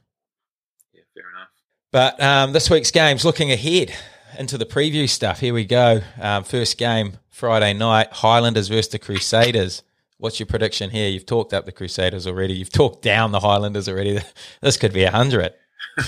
Yeah, 0.92 1.02
fair 1.14 1.24
enough. 1.30 1.48
But 1.90 2.22
um, 2.22 2.52
this 2.52 2.68
week's 2.68 2.90
games, 2.90 3.24
looking 3.24 3.50
ahead 3.50 3.94
into 4.38 4.58
the 4.58 4.66
preview 4.66 5.08
stuff. 5.08 5.40
Here 5.40 5.54
we 5.54 5.64
go. 5.64 6.02
Um, 6.20 6.44
first 6.44 6.76
game 6.76 7.14
Friday 7.30 7.72
night 7.72 8.12
Highlanders 8.12 8.68
versus 8.68 8.88
the 8.88 8.98
Crusaders. 8.98 9.82
What's 10.18 10.40
your 10.40 10.46
prediction 10.46 10.90
here? 10.90 11.08
You've 11.08 11.26
talked 11.26 11.52
up 11.52 11.66
the 11.66 11.72
Crusaders 11.72 12.26
already. 12.26 12.54
You've 12.54 12.72
talked 12.72 13.02
down 13.02 13.32
the 13.32 13.40
Highlanders 13.40 13.88
already. 13.88 14.20
This 14.62 14.76
could 14.76 14.92
be 14.92 15.04
a 15.04 15.10
hundred. 15.10 15.52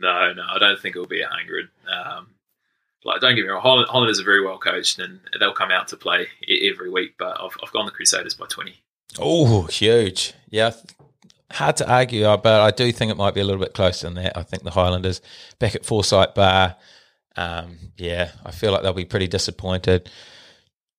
No, 0.00 0.32
no, 0.32 0.42
I 0.48 0.58
don't 0.58 0.80
think 0.80 0.96
it'll 0.96 1.06
be 1.06 1.20
a 1.20 1.28
hundred. 1.28 1.68
Um, 1.86 2.28
like, 3.04 3.20
don't 3.20 3.34
get 3.36 3.42
me 3.42 3.48
wrong, 3.48 3.60
Holland, 3.60 3.88
Hollanders 3.88 4.20
are 4.20 4.24
very 4.24 4.44
well 4.44 4.58
coached 4.58 4.98
and 4.98 5.20
they'll 5.38 5.52
come 5.52 5.70
out 5.70 5.88
to 5.88 5.96
play 5.96 6.28
every 6.48 6.90
week. 6.90 7.16
But 7.18 7.38
I've, 7.40 7.56
I've 7.62 7.72
gone 7.72 7.86
the 7.86 7.92
Crusaders 7.92 8.34
by 8.34 8.46
twenty. 8.48 8.76
Oh, 9.18 9.64
huge! 9.64 10.32
Yeah, 10.48 10.72
hard 11.52 11.76
to 11.78 11.90
argue, 11.90 12.24
uh, 12.24 12.36
but 12.36 12.60
I 12.60 12.70
do 12.70 12.90
think 12.92 13.10
it 13.10 13.16
might 13.16 13.34
be 13.34 13.40
a 13.40 13.44
little 13.44 13.60
bit 13.60 13.74
closer 13.74 14.06
than 14.06 14.14
that. 14.14 14.36
I 14.38 14.42
think 14.42 14.62
the 14.62 14.70
Highlanders 14.70 15.20
back 15.58 15.74
at 15.74 15.84
Forsyth 15.84 16.34
Barr. 16.34 16.76
Um, 17.36 17.76
yeah, 17.96 18.30
I 18.44 18.52
feel 18.52 18.72
like 18.72 18.82
they'll 18.82 18.92
be 18.92 19.04
pretty 19.04 19.28
disappointed. 19.28 20.10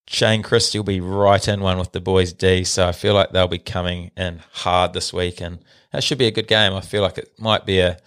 Shane 0.08 0.43
Christie 0.43 0.77
will 0.79 0.84
be 0.84 1.00
right 1.00 1.48
in 1.48 1.62
one 1.62 1.77
with 1.77 1.91
the 1.91 2.01
boys 2.01 2.34
D, 2.34 2.63
so 2.63 2.88
I 2.88 2.91
feel 2.91 3.13
like 3.13 3.31
they'll 3.31 3.48
be 3.48 3.60
coming 3.60 4.12
in 4.17 4.41
hard 4.51 4.93
this 4.93 5.13
week, 5.13 5.39
and 5.39 5.60
that 5.91 6.03
should 6.03 6.17
be 6.17 6.27
a 6.27 6.31
good 6.31 6.48
game. 6.48 6.74
I 6.74 6.81
feel 6.81 7.01
like 7.01 7.17
it 7.17 7.31
might 7.39 7.65
be 7.65 7.79
a 7.79 7.98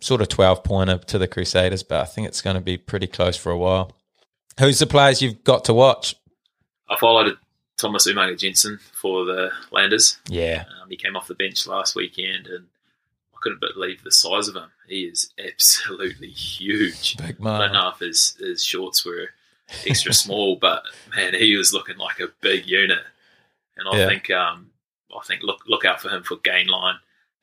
sort 0.00 0.20
of 0.20 0.28
12 0.28 0.64
pointer 0.64 0.98
to 0.98 1.18
the 1.18 1.28
Crusaders, 1.28 1.82
but 1.82 2.00
I 2.00 2.04
think 2.04 2.26
it's 2.26 2.42
going 2.42 2.56
to 2.56 2.62
be 2.62 2.76
pretty 2.76 3.06
close 3.06 3.36
for 3.36 3.52
a 3.52 3.58
while. 3.58 3.92
Who's 4.58 4.78
the 4.78 4.86
players 4.86 5.22
you've 5.22 5.44
got 5.44 5.64
to 5.66 5.74
watch? 5.74 6.16
I 6.88 6.96
followed 6.96 7.36
Thomas 7.78 8.06
Umaga 8.06 8.38
Jensen 8.38 8.78
for 8.92 9.24
the 9.24 9.50
Landers. 9.70 10.18
Yeah. 10.28 10.64
Um, 10.82 10.90
he 10.90 10.96
came 10.96 11.16
off 11.16 11.28
the 11.28 11.34
bench 11.34 11.66
last 11.66 11.94
weekend 11.94 12.46
and 12.46 12.66
I 13.34 13.38
couldn't 13.40 13.60
believe 13.60 14.02
the 14.02 14.12
size 14.12 14.48
of 14.48 14.56
him. 14.56 14.70
He 14.88 15.04
is 15.04 15.32
absolutely 15.42 16.28
huge. 16.28 17.16
Big 17.16 17.40
man. 17.40 17.60
I 17.60 17.64
don't 17.66 17.72
know 17.72 17.88
if 17.88 17.98
his, 17.98 18.36
his 18.38 18.62
shorts 18.62 19.04
were 19.06 19.30
extra 19.86 20.12
small, 20.12 20.56
but 20.56 20.82
man, 21.14 21.34
he 21.34 21.56
was 21.56 21.72
looking 21.72 21.96
like 21.98 22.20
a 22.20 22.28
big 22.40 22.66
unit. 22.66 23.02
And 23.76 23.88
I 23.88 23.98
Yeah. 23.98 24.06
think 24.06 24.30
um, 24.30 24.70
I 25.14 25.24
think 25.24 25.42
look 25.42 25.62
look 25.66 25.84
out 25.84 26.00
for 26.00 26.08
him 26.08 26.22
for 26.22 26.36
gain 26.36 26.68
line. 26.68 26.96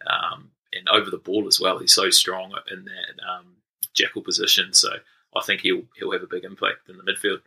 Um, 0.07 0.51
and 0.73 0.87
over 0.89 1.09
the 1.09 1.17
ball 1.17 1.47
as 1.47 1.59
well. 1.59 1.79
He's 1.79 1.93
so 1.93 2.09
strong 2.09 2.53
in 2.71 2.85
that 2.85 3.23
um, 3.27 3.55
jackal 3.93 4.21
position. 4.21 4.73
So 4.73 4.89
I 5.35 5.41
think 5.41 5.61
he'll 5.61 5.83
he'll 5.97 6.11
have 6.11 6.23
a 6.23 6.27
big 6.27 6.43
impact 6.43 6.89
in 6.89 6.97
the 6.97 7.03
midfield. 7.03 7.41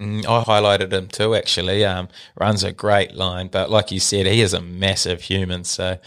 Mm, 0.00 0.26
I 0.26 0.44
highlighted 0.44 0.92
him 0.92 1.08
too, 1.08 1.34
actually. 1.34 1.84
Um, 1.84 2.08
runs 2.38 2.62
a 2.62 2.72
great 2.72 3.14
line, 3.14 3.48
but 3.48 3.70
like 3.70 3.90
you 3.90 4.00
said, 4.00 4.26
he 4.26 4.42
is 4.42 4.52
a 4.52 4.60
massive 4.60 5.22
human. 5.22 5.64
So 5.64 5.98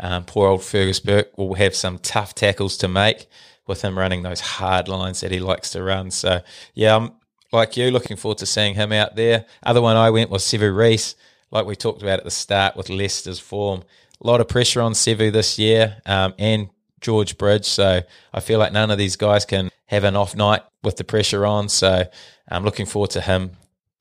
um, 0.00 0.24
poor 0.24 0.48
old 0.48 0.62
Fergus 0.64 1.00
Burke 1.00 1.36
will 1.36 1.54
have 1.54 1.74
some 1.74 1.98
tough 1.98 2.34
tackles 2.34 2.76
to 2.78 2.88
make 2.88 3.26
with 3.66 3.82
him 3.82 3.98
running 3.98 4.22
those 4.22 4.40
hard 4.40 4.88
lines 4.88 5.20
that 5.20 5.30
he 5.30 5.40
likes 5.40 5.70
to 5.70 5.82
run. 5.82 6.10
So 6.10 6.40
yeah, 6.74 6.96
I'm 6.96 7.12
like 7.54 7.76
you, 7.76 7.90
looking 7.90 8.16
forward 8.16 8.38
to 8.38 8.46
seeing 8.46 8.74
him 8.74 8.92
out 8.92 9.16
there. 9.16 9.46
Other 9.62 9.80
one 9.80 9.96
I 9.96 10.10
went 10.10 10.30
was 10.30 10.42
Sevu 10.42 10.76
Reece, 10.76 11.14
like 11.50 11.66
we 11.66 11.76
talked 11.76 12.02
about 12.02 12.18
at 12.18 12.24
the 12.24 12.30
start 12.30 12.76
with 12.76 12.90
Leicester's 12.90 13.40
form. 13.40 13.82
A 14.22 14.26
lot 14.26 14.40
of 14.40 14.48
pressure 14.48 14.80
on 14.80 14.92
Sevu 14.92 15.32
this 15.32 15.58
year 15.58 16.00
um, 16.06 16.34
and 16.38 16.68
George 17.00 17.38
Bridge. 17.38 17.66
So 17.66 18.02
I 18.32 18.40
feel 18.40 18.58
like 18.58 18.72
none 18.72 18.90
of 18.90 18.98
these 18.98 19.16
guys 19.16 19.44
can 19.44 19.70
have 19.86 20.04
an 20.04 20.16
off 20.16 20.34
night 20.34 20.62
with 20.82 20.96
the 20.96 21.04
pressure 21.04 21.46
on. 21.46 21.68
So 21.68 22.04
I'm 22.48 22.64
looking 22.64 22.86
forward 22.86 23.10
to 23.10 23.20
him 23.20 23.52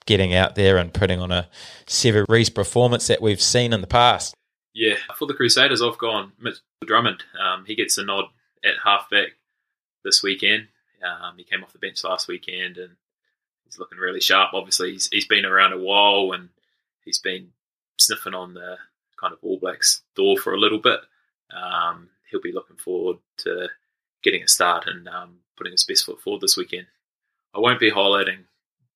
getting 0.06 0.34
out 0.34 0.56
there 0.56 0.78
and 0.78 0.94
putting 0.94 1.20
on 1.20 1.32
a 1.32 1.48
Sevu 1.88 2.26
Reece 2.28 2.50
performance 2.50 3.08
that 3.08 3.22
we've 3.22 3.42
seen 3.42 3.74
in 3.74 3.82
the 3.82 3.88
past. 3.88 4.36
Yeah, 4.74 4.96
for 5.18 5.28
the 5.28 5.34
Crusaders, 5.34 5.82
I've 5.82 5.98
gone 5.98 6.34
Mitch 6.40 6.58
Drummond. 6.86 7.24
Um, 7.40 7.66
he 7.66 7.76
gets 7.76 7.98
a 7.98 8.04
nod 8.04 8.26
at 8.66 8.76
halfback 8.84 9.34
this 10.04 10.24
weekend. 10.24 10.68
Um, 11.04 11.36
he 11.38 11.44
came 11.44 11.64
off 11.64 11.74
the 11.74 11.80
bench 11.80 12.04
last 12.04 12.28
weekend 12.28 12.78
and 12.78 12.96
he's 13.66 13.80
looking 13.80 13.98
really 13.98 14.22
sharp. 14.22 14.54
Obviously, 14.54 14.94
he's, 14.94 15.10
he's 15.12 15.28
been 15.28 15.46
around 15.46 15.74
a 15.74 15.78
while 15.78 16.32
and 16.34 16.50
he's 17.06 17.20
been 17.20 17.50
sniffing 17.98 18.34
on 18.34 18.54
the 18.54 18.78
kind 19.20 19.34
of 19.34 19.40
All 19.42 19.60
Blacks 19.60 20.02
door 20.16 20.38
for 20.38 20.54
a 20.54 20.60
little 20.60 20.80
bit. 20.80 21.00
Um, 21.56 22.10
he'll 22.30 22.42
be 22.42 22.52
looking 22.52 22.78
forward 22.78 23.18
to 23.38 23.70
getting 24.24 24.44
a 24.44 24.48
start 24.48 24.88
and 24.88 25.08
um, 25.08 25.38
putting 25.58 25.72
his 25.72 25.84
best 25.84 26.06
foot 26.06 26.22
forward 26.22 26.42
this 26.42 26.58
weekend. 26.58 26.88
I 27.54 27.60
won't 27.60 27.80
be 27.80 27.92
highlighting 27.92 28.46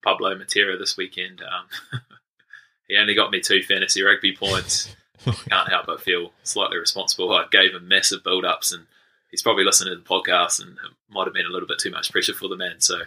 Pablo 0.04 0.36
Matera 0.36 0.78
this 0.80 0.98
weekend. 0.98 1.42
Um, 1.42 2.02
he 2.88 2.98
only 2.98 3.14
got 3.14 3.32
me 3.32 3.40
two 3.40 3.62
fantasy 3.62 4.02
rugby 4.02 4.36
points. 4.36 4.96
Can't 5.50 5.70
help 5.70 5.86
but 5.86 6.02
feel 6.02 6.32
slightly 6.44 6.78
responsible. 6.78 7.34
I 7.34 7.46
gave 7.52 7.74
him 7.74 7.88
massive 7.88 8.24
build 8.24 8.46
ups 8.46 8.72
and 8.72 8.86
he's 9.30 9.42
probably 9.42 9.64
listening 9.64 9.94
to 9.94 9.98
the 9.98 10.10
podcast 10.10 10.62
and 10.62 10.72
it 10.72 10.92
might 11.10 11.26
have 11.26 11.34
been 11.34 11.46
a 11.46 11.50
little 11.50 11.68
bit 11.68 11.80
too 11.80 11.92
much 11.92 12.12
pressure 12.12 12.34
for 12.34 12.48
the 12.48 12.56
man. 12.56 12.80
So 12.80 13.02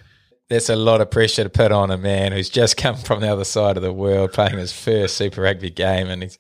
That's 0.50 0.68
a 0.68 0.76
lot 0.76 1.00
of 1.00 1.10
pressure 1.10 1.44
to 1.44 1.48
put 1.48 1.72
on 1.72 1.90
a 1.90 1.96
man 1.96 2.32
who's 2.32 2.50
just 2.50 2.76
come 2.76 2.96
from 2.96 3.20
the 3.20 3.32
other 3.32 3.44
side 3.44 3.76
of 3.76 3.82
the 3.82 3.92
world 3.92 4.32
playing 4.32 4.58
his 4.58 4.72
first 4.72 5.16
Super 5.16 5.42
Rugby 5.42 5.70
game 5.70 6.08
and 6.08 6.22
he's 6.24 6.38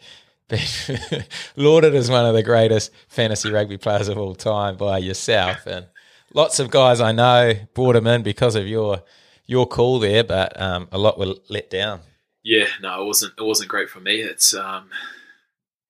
been 0.48 1.24
lauded 1.56 1.94
as 1.94 2.10
one 2.10 2.26
of 2.26 2.34
the 2.34 2.42
greatest 2.42 2.90
fantasy 3.08 3.50
rugby 3.50 3.78
players 3.78 4.08
of 4.08 4.18
all 4.18 4.34
time 4.34 4.76
by 4.76 4.98
yourself. 4.98 5.66
And 5.66 5.86
lots 6.34 6.58
of 6.58 6.70
guys 6.70 7.00
I 7.00 7.12
know 7.12 7.54
brought 7.72 7.96
him 7.96 8.06
in 8.06 8.22
because 8.22 8.56
of 8.56 8.66
your 8.66 9.02
your 9.46 9.66
call 9.66 9.98
there, 9.98 10.22
but 10.22 10.60
um, 10.60 10.88
a 10.92 10.98
lot 10.98 11.18
were 11.18 11.34
let 11.48 11.70
down. 11.70 12.00
yeah, 12.42 12.66
no, 12.82 13.02
it 13.02 13.06
wasn't 13.06 13.32
it 13.38 13.42
wasn't 13.44 13.70
great 13.70 13.90
for 13.90 14.00
me. 14.00 14.20
It's 14.20 14.54
um, 14.54 14.90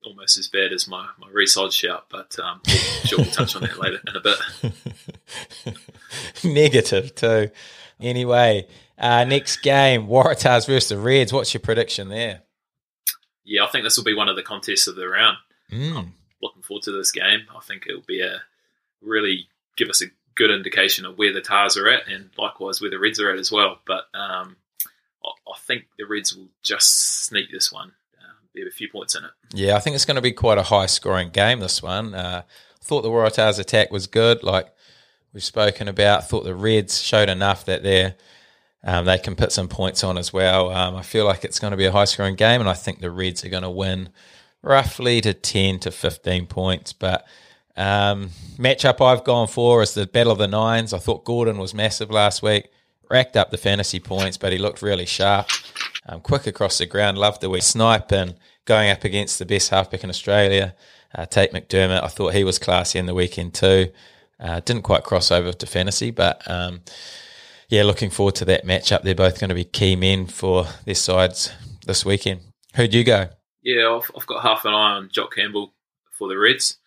almost 0.05 0.39
as 0.39 0.49
bad 0.49 0.73
as 0.73 0.89
my, 0.89 1.09
my 1.19 1.29
reside 1.31 1.73
shout, 1.73 2.07
but 2.11 2.39
um, 2.39 2.61
we'll, 2.67 2.77
sure 2.77 3.19
we'll 3.19 3.31
touch 3.31 3.57
on 3.57 3.63
that 3.63 3.79
later 3.79 4.01
in 4.07 4.17
a 4.17 4.21
bit. 4.21 5.77
Negative 6.45 7.15
too. 7.15 7.51
Anyway, 8.01 8.67
uh, 8.99 9.25
next 9.25 9.59
game, 9.59 10.07
Waratahs 10.07 10.67
versus 10.67 10.89
the 10.89 10.99
Reds. 10.99 11.33
What's 11.33 11.55
your 11.55 11.61
prediction 11.61 12.09
there? 12.09 12.43
Yeah, 13.45 13.65
I 13.65 13.69
think 13.69 13.85
this 13.85 13.97
will 13.97 14.05
be 14.05 14.15
one 14.15 14.29
of 14.29 14.37
the 14.37 14.43
contests 14.43 14.87
of 14.87 14.97
the 14.97 15.09
round. 15.09 15.39
Mm. 15.73 16.13
looking 16.43 16.63
forward 16.63 16.83
to 16.83 16.93
this 16.93 17.13
game. 17.13 17.41
I 17.57 17.61
think 17.61 17.85
it'll 17.89 18.03
be 18.03 18.23
a 18.23 18.43
really 19.01 19.47
give 19.77 19.89
us 19.89 20.03
a 20.03 20.07
good 20.35 20.51
indication 20.51 21.05
of 21.05 21.17
where 21.19 21.33
the 21.33 21.41
Tahs 21.41 21.77
are 21.77 21.89
at, 21.89 22.09
and 22.09 22.31
likewise 22.37 22.81
where 22.81 22.91
the 22.91 22.99
Reds 22.99 23.21
are 23.21 23.31
at 23.31 23.39
as 23.39 23.53
well. 23.53 23.79
But 23.87 24.05
um, 24.15 24.57
I, 25.25 25.29
I 25.29 25.59
think 25.59 25.85
the 25.99 26.07
Reds 26.07 26.35
will 26.35 26.49
just 26.63 27.25
sneak 27.25 27.51
this 27.53 27.71
one. 27.73 27.93
Um, 28.19 28.37
be 28.55 28.63
a 28.67 28.71
few 28.71 28.89
points 28.89 29.15
in 29.15 29.25
it. 29.25 29.31
Yeah, 29.53 29.77
I 29.77 29.81
think 29.81 29.95
it's 29.95 30.05
going 30.05 30.17
to 30.17 30.23
be 30.23 30.33
quite 30.33 30.59
a 30.59 30.65
high 30.65 30.87
scoring 30.87 31.31
game, 31.31 31.61
this 31.61 31.83
one. 31.83 32.15
Uh, 32.15 32.43
thought 32.83 33.03
the 33.03 33.11
Waratahs 33.11 33.59
attack 33.59 33.91
was 33.91 34.07
good, 34.07 34.43
like 34.43 34.73
we've 35.33 35.45
spoken 35.45 35.89
about. 35.89 36.29
Thought 36.29 36.45
the 36.45 36.55
Reds 36.55 37.01
showed 37.01 37.29
enough 37.29 37.65
that 37.67 37.83
they're. 37.83 38.15
Um, 38.83 39.05
they 39.05 39.19
can 39.19 39.37
put 39.37 39.53
some 39.53 39.69
points 39.69 40.03
on 40.03 40.17
as 40.17 40.33
well. 40.33 40.71
Um, 40.71 40.97
I 40.97 41.03
feel 41.03 41.27
like 41.27 41.45
it's 41.45 41.59
going 41.59 41.73
to 41.73 41.77
be 41.77 41.85
a 41.85 41.93
high 41.93 42.07
scoring 42.07 42.35
game, 42.35 42.63
and 42.63 42.71
I 42.71 42.73
think 42.73 43.01
the 43.01 43.11
Reds 43.11 43.45
are 43.45 43.51
going 43.51 43.63
to 43.63 43.69
win 43.69 44.09
roughly 44.63 45.21
to 45.21 45.35
10 45.35 45.81
to 45.81 45.91
15 45.91 46.47
points. 46.47 46.95
But 46.95 47.27
um, 47.77 48.31
matchup 48.59 49.05
I've 49.05 49.25
gone 49.25 49.49
for 49.49 49.83
is 49.83 49.95
the 49.95 50.07
Battle 50.07 50.33
of 50.33 50.39
the 50.39 50.49
Nines. 50.49 50.93
I 50.93 50.99
thought 50.99 51.25
Gordon 51.25 51.59
was 51.59 51.75
massive 51.75 52.11
last 52.11 52.43
week, 52.43 52.71
racked 53.11 53.37
up 53.37 53.51
the 53.51 53.59
fantasy 53.59 54.01
points, 54.01 54.37
but 54.37 54.53
he 54.53 54.59
looked 54.59 54.83
really 54.83 55.07
sharp, 55.07 55.49
um, 56.07 56.21
quick 56.21 56.47
across 56.47 56.79
the 56.79 56.87
ground. 56.87 57.19
Loved 57.19 57.41
the 57.41 57.51
way 57.51 57.61
snipe 57.61 58.13
and 58.13 58.35
going 58.65 58.91
up 58.91 59.05
against 59.05 59.39
the 59.39 59.47
best 59.47 59.71
halfback 59.71 60.05
in 60.05 60.11
Australia, 60.11 60.75
uh, 61.15 61.27
Tate 61.27 61.53
McDermott. 61.53 62.03
I 62.03 62.09
thought 62.09 62.35
he 62.35 62.45
was 62.45 62.59
classy 62.59 62.99
in 62.99 63.07
the 63.07 63.15
weekend 63.15 63.55
too. 63.55 63.91
Uh, 64.41 64.61
didn't 64.61 64.83
quite 64.83 65.05
cross 65.05 65.31
over 65.31 65.53
to 65.53 65.67
fantasy, 65.67 66.11
but 66.11 66.43
um, 66.51 66.81
yeah, 67.69 67.83
looking 67.83 68.11
forward 68.11 68.35
to 68.37 68.45
that 68.47 68.65
matchup. 68.65 69.03
They're 69.03 69.15
both 69.15 69.39
going 69.39 69.51
to 69.51 69.55
be 69.55 69.65
key 69.65 69.97
men 69.97 70.27
for 70.27 70.67
their 70.85 70.95
sides 70.95 71.53
this 71.87 72.05
weekend. 72.05 72.41
Who'd 72.75 72.95
you 72.95 73.05
go? 73.05 73.29
Yeah, 73.63 73.95
I've, 73.95 74.11
I've 74.17 74.27
got 74.27 74.43
half 74.43 74.65
an 74.65 74.73
eye 74.73 74.93
on 74.93 75.11
Jock 75.13 75.35
Campbell 75.35 75.75
for 76.11 76.29
the 76.29 76.39
Reds. 76.39 76.79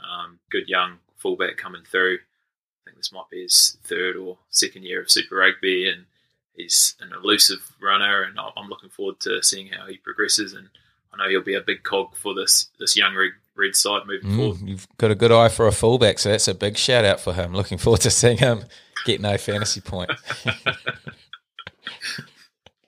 Um, 0.00 0.38
good 0.50 0.68
young 0.68 0.98
fullback 1.16 1.56
coming 1.56 1.82
through. 1.84 2.14
I 2.14 2.84
think 2.84 2.96
this 2.96 3.12
might 3.12 3.30
be 3.30 3.42
his 3.42 3.76
third 3.84 4.16
or 4.16 4.38
second 4.50 4.84
year 4.84 5.02
of 5.02 5.10
Super 5.10 5.36
Rugby, 5.36 5.88
and 5.88 6.06
he's 6.54 6.96
an 7.00 7.12
elusive 7.12 7.72
runner. 7.80 8.22
And 8.22 8.38
I'm 8.38 8.68
looking 8.68 8.90
forward 8.90 9.20
to 9.20 9.42
seeing 9.42 9.68
how 9.68 9.86
he 9.86 9.98
progresses. 9.98 10.54
And 10.54 10.68
I 11.12 11.18
know 11.18 11.28
he'll 11.28 11.42
be 11.42 11.54
a 11.54 11.60
big 11.60 11.82
cog 11.82 12.16
for 12.16 12.34
this 12.34 12.68
this 12.78 12.96
young 12.96 13.14
Red, 13.14 13.32
Red 13.56 13.76
side 13.76 14.02
moving 14.06 14.36
forward. 14.36 14.58
Mm, 14.58 14.68
you've 14.68 14.88
got 14.96 15.10
a 15.10 15.14
good 15.14 15.32
eye 15.32 15.48
for 15.48 15.66
a 15.66 15.72
fullback, 15.72 16.18
so 16.18 16.30
that's 16.30 16.48
a 16.48 16.54
big 16.54 16.76
shout 16.76 17.04
out 17.04 17.20
for 17.20 17.34
him. 17.34 17.52
Looking 17.52 17.78
forward 17.78 18.00
to 18.02 18.10
seeing 18.10 18.38
him 18.38 18.64
get 19.04 19.20
no 19.20 19.36
fantasy 19.36 19.80
point. 19.80 20.10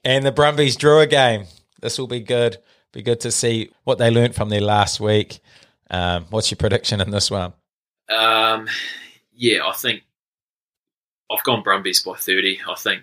and 0.04 0.24
the 0.24 0.32
Brumbies 0.32 0.76
Drua 0.76 1.08
game. 1.08 1.46
This 1.80 1.98
will 1.98 2.06
be 2.06 2.20
good. 2.20 2.56
Be 2.92 3.02
good 3.02 3.20
to 3.20 3.30
see 3.30 3.70
what 3.84 3.98
they 3.98 4.10
learnt 4.10 4.34
from 4.34 4.48
their 4.48 4.60
last 4.60 5.00
week. 5.00 5.40
Um, 5.90 6.26
what's 6.30 6.50
your 6.50 6.56
prediction 6.56 7.00
in 7.00 7.10
this 7.10 7.30
one? 7.30 7.52
Um, 8.08 8.68
yeah, 9.34 9.66
I 9.66 9.72
think 9.72 10.02
I've 11.30 11.42
gone 11.42 11.62
Brumbies 11.62 12.02
by 12.02 12.14
30. 12.14 12.60
I 12.68 12.74
think 12.74 13.02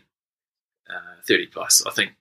uh, 0.90 1.22
30 1.28 1.48
plus. 1.48 1.84
I 1.86 1.92
think 1.92 2.14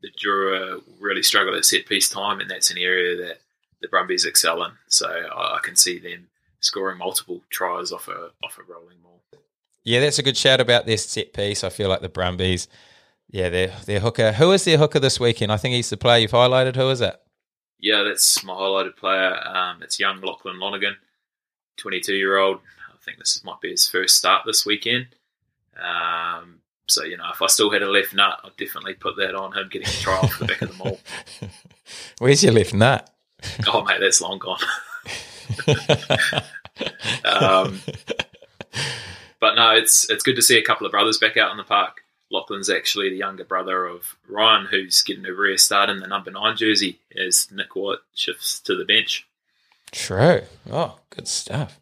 the 0.00 0.10
Drua 0.10 0.82
really 0.98 1.22
struggle 1.22 1.54
at 1.54 1.64
set 1.64 1.86
piece 1.86 2.08
time, 2.08 2.40
and 2.40 2.50
that's 2.50 2.70
an 2.70 2.78
area 2.78 3.16
that 3.24 3.40
the 3.84 3.88
Brumbies 3.88 4.24
excel 4.24 4.62
in. 4.64 4.72
So 4.88 5.06
I, 5.08 5.56
I 5.56 5.58
can 5.62 5.76
see 5.76 5.98
them 5.98 6.28
scoring 6.60 6.98
multiple 6.98 7.42
tries 7.50 7.92
off 7.92 8.08
a 8.08 8.30
off 8.42 8.58
a 8.58 8.62
rolling 8.70 9.00
maul. 9.02 9.22
Yeah, 9.84 10.00
that's 10.00 10.18
a 10.18 10.22
good 10.22 10.36
shout 10.36 10.60
about 10.60 10.86
their 10.86 10.96
set 10.96 11.34
piece. 11.34 11.62
I 11.62 11.68
feel 11.68 11.90
like 11.90 12.00
the 12.00 12.08
Brumbies, 12.08 12.68
yeah, 13.30 13.50
their 13.50 13.68
their 13.84 14.00
hooker. 14.00 14.32
Who 14.32 14.52
is 14.52 14.64
their 14.64 14.78
hooker 14.78 14.98
this 14.98 15.20
weekend? 15.20 15.52
I 15.52 15.58
think 15.58 15.74
he's 15.74 15.90
the 15.90 15.96
player 15.98 16.20
you've 16.20 16.30
highlighted. 16.30 16.76
Who 16.76 16.88
is 16.88 17.02
it? 17.02 17.20
Yeah, 17.78 18.02
that's 18.02 18.42
my 18.42 18.54
highlighted 18.54 18.96
player. 18.96 19.38
Um, 19.46 19.82
it's 19.82 20.00
young 20.00 20.20
Lachlan 20.22 20.58
Lonergan, 20.58 20.96
22 21.76 22.14
year 22.14 22.38
old. 22.38 22.60
I 22.88 22.96
think 23.04 23.18
this 23.18 23.44
might 23.44 23.60
be 23.60 23.70
his 23.70 23.86
first 23.86 24.16
start 24.16 24.44
this 24.46 24.64
weekend. 24.64 25.08
Um, 25.78 26.60
so 26.88 27.04
you 27.04 27.18
know, 27.18 27.28
if 27.32 27.42
I 27.42 27.46
still 27.48 27.70
had 27.70 27.82
a 27.82 27.90
left 27.90 28.14
nut, 28.14 28.40
I'd 28.42 28.56
definitely 28.56 28.94
put 28.94 29.16
that 29.16 29.34
on 29.34 29.52
him 29.52 29.68
getting 29.70 29.88
a 29.88 29.90
try 29.90 30.16
off 30.16 30.38
the 30.38 30.46
back 30.46 30.62
of 30.62 30.70
the 30.70 30.76
maul. 30.76 31.00
Where's 32.18 32.42
your 32.42 32.52
left 32.54 32.72
nut? 32.72 33.13
Oh 33.66 33.84
mate, 33.84 33.98
that's 34.00 34.20
long 34.20 34.38
gone. 34.38 34.58
um, 37.24 37.80
but 39.40 39.54
no, 39.54 39.70
it's 39.74 40.08
it's 40.10 40.22
good 40.22 40.36
to 40.36 40.42
see 40.42 40.58
a 40.58 40.64
couple 40.64 40.86
of 40.86 40.90
brothers 40.90 41.18
back 41.18 41.36
out 41.36 41.50
in 41.50 41.56
the 41.56 41.64
park. 41.64 42.02
Lachlan's 42.30 42.70
actually 42.70 43.10
the 43.10 43.16
younger 43.16 43.44
brother 43.44 43.86
of 43.86 44.16
Ryan, 44.28 44.66
who's 44.66 45.02
getting 45.02 45.26
a 45.26 45.32
rare 45.32 45.58
start 45.58 45.90
in 45.90 46.00
the 46.00 46.06
number 46.06 46.30
nine 46.30 46.56
jersey 46.56 46.98
as 47.16 47.48
Nick 47.52 47.76
White 47.76 47.98
shifts 48.14 48.60
to 48.60 48.76
the 48.76 48.84
bench. 48.84 49.26
True. 49.92 50.42
Oh, 50.70 50.98
good 51.10 51.28
stuff. 51.28 51.78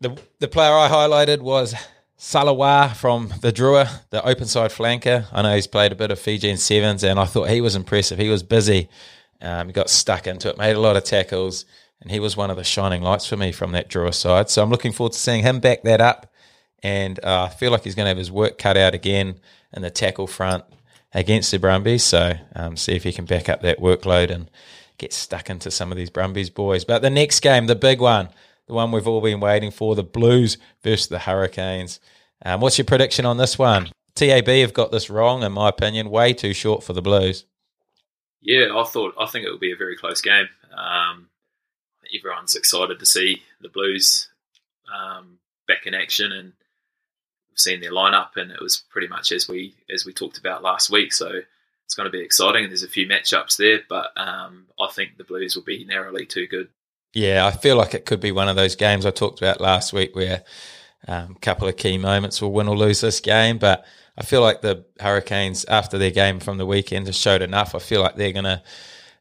The 0.00 0.18
the 0.40 0.48
player 0.48 0.72
I 0.72 0.88
highlighted 0.88 1.40
was 1.40 1.74
Salawa 2.18 2.94
from 2.96 3.32
the 3.40 3.52
Drua, 3.52 4.00
the 4.10 4.26
open 4.26 4.46
side 4.46 4.70
flanker. 4.70 5.26
I 5.32 5.42
know 5.42 5.54
he's 5.54 5.66
played 5.66 5.92
a 5.92 5.96
bit 5.96 6.10
of 6.10 6.18
Fijian 6.18 6.56
sevens, 6.56 7.04
and 7.04 7.20
I 7.20 7.24
thought 7.26 7.50
he 7.50 7.60
was 7.60 7.76
impressive. 7.76 8.18
He 8.18 8.28
was 8.28 8.42
busy. 8.42 8.88
Um, 9.40 9.68
got 9.68 9.90
stuck 9.90 10.26
into 10.26 10.48
it, 10.48 10.58
made 10.58 10.76
a 10.76 10.80
lot 10.80 10.96
of 10.96 11.04
tackles, 11.04 11.66
and 12.00 12.10
he 12.10 12.20
was 12.20 12.36
one 12.36 12.50
of 12.50 12.56
the 12.56 12.64
shining 12.64 13.02
lights 13.02 13.26
for 13.26 13.36
me 13.36 13.52
from 13.52 13.72
that 13.72 13.88
Drua 13.88 14.14
side. 14.14 14.48
So 14.48 14.62
I'm 14.62 14.70
looking 14.70 14.92
forward 14.92 15.12
to 15.12 15.18
seeing 15.18 15.42
him 15.42 15.60
back 15.60 15.82
that 15.82 16.00
up, 16.00 16.32
and 16.82 17.22
uh, 17.22 17.44
I 17.44 17.48
feel 17.48 17.70
like 17.70 17.84
he's 17.84 17.94
going 17.94 18.06
to 18.06 18.10
have 18.10 18.18
his 18.18 18.30
work 18.30 18.58
cut 18.58 18.76
out 18.76 18.94
again 18.94 19.40
in 19.72 19.82
the 19.82 19.90
tackle 19.90 20.26
front 20.26 20.64
against 21.12 21.50
the 21.50 21.58
Brumbies. 21.58 22.04
So 22.04 22.34
um, 22.54 22.76
see 22.76 22.94
if 22.94 23.04
he 23.04 23.12
can 23.12 23.24
back 23.24 23.48
up 23.48 23.62
that 23.62 23.78
workload 23.78 24.30
and 24.30 24.50
get 24.98 25.12
stuck 25.12 25.50
into 25.50 25.70
some 25.70 25.90
of 25.90 25.98
these 25.98 26.10
Brumbies 26.10 26.50
boys. 26.50 26.84
But 26.84 27.02
the 27.02 27.10
next 27.10 27.40
game, 27.40 27.66
the 27.66 27.74
big 27.74 28.00
one, 28.00 28.28
the 28.66 28.74
one 28.74 28.90
we've 28.90 29.06
all 29.06 29.20
been 29.20 29.40
waiting 29.40 29.70
for, 29.70 29.94
the 29.94 30.02
Blues 30.02 30.58
versus 30.82 31.08
the 31.08 31.20
Hurricanes. 31.20 32.00
Um, 32.44 32.60
what's 32.60 32.78
your 32.78 32.84
prediction 32.84 33.24
on 33.24 33.36
this 33.36 33.58
one? 33.58 33.90
TAB 34.14 34.48
have 34.48 34.72
got 34.72 34.92
this 34.92 35.10
wrong, 35.10 35.42
in 35.42 35.52
my 35.52 35.68
opinion, 35.68 36.10
way 36.10 36.32
too 36.32 36.54
short 36.54 36.82
for 36.82 36.92
the 36.92 37.02
Blues. 37.02 37.44
Yeah, 38.40 38.76
I 38.76 38.84
thought 38.84 39.14
I 39.18 39.26
think 39.26 39.46
it 39.46 39.50
will 39.50 39.58
be 39.58 39.72
a 39.72 39.76
very 39.76 39.96
close 39.96 40.20
game. 40.20 40.48
Um, 40.76 41.28
everyone's 42.16 42.56
excited 42.56 42.98
to 42.98 43.06
see 43.06 43.42
the 43.60 43.68
Blues 43.68 44.28
um, 44.94 45.38
back 45.66 45.86
in 45.86 45.94
action, 45.94 46.32
and 46.32 46.52
seen 47.54 47.80
their 47.80 47.92
lineup, 47.92 48.36
and 48.36 48.50
it 48.50 48.60
was 48.60 48.84
pretty 48.90 49.08
much 49.08 49.32
as 49.32 49.48
we 49.48 49.74
as 49.92 50.04
we 50.04 50.12
talked 50.12 50.38
about 50.38 50.62
last 50.62 50.90
week. 50.90 51.12
So 51.12 51.40
it's 51.84 51.94
going 51.94 52.06
to 52.06 52.16
be 52.16 52.22
exciting. 52.22 52.64
And 52.64 52.70
there's 52.70 52.82
a 52.82 52.88
few 52.88 53.06
matchups 53.06 53.56
there, 53.56 53.80
but 53.88 54.08
um, 54.16 54.66
I 54.78 54.88
think 54.92 55.16
the 55.16 55.24
Blues 55.24 55.56
will 55.56 55.64
be 55.64 55.84
narrowly 55.84 56.26
too 56.26 56.46
good. 56.46 56.68
Yeah, 57.14 57.46
I 57.46 57.52
feel 57.52 57.76
like 57.76 57.94
it 57.94 58.04
could 58.04 58.20
be 58.20 58.32
one 58.32 58.48
of 58.48 58.56
those 58.56 58.76
games 58.76 59.06
I 59.06 59.10
talked 59.10 59.40
about 59.40 59.60
last 59.60 59.92
week 59.92 60.14
where 60.14 60.44
um, 61.08 61.32
a 61.36 61.40
couple 61.40 61.68
of 61.68 61.76
key 61.76 61.96
moments 61.96 62.42
will 62.42 62.52
win 62.52 62.68
or 62.68 62.76
lose 62.76 63.00
this 63.00 63.20
game. 63.20 63.58
But 63.58 63.86
I 64.18 64.22
feel 64.22 64.40
like 64.40 64.62
the 64.62 64.84
Hurricanes, 65.00 65.64
after 65.66 65.98
their 65.98 66.10
game 66.10 66.40
from 66.40 66.58
the 66.58 66.66
weekend, 66.66 67.06
has 67.06 67.16
showed 67.16 67.42
enough. 67.42 67.74
I 67.74 67.78
feel 67.78 68.00
like 68.00 68.16
they're 68.16 68.32
going 68.32 68.44
to 68.44 68.62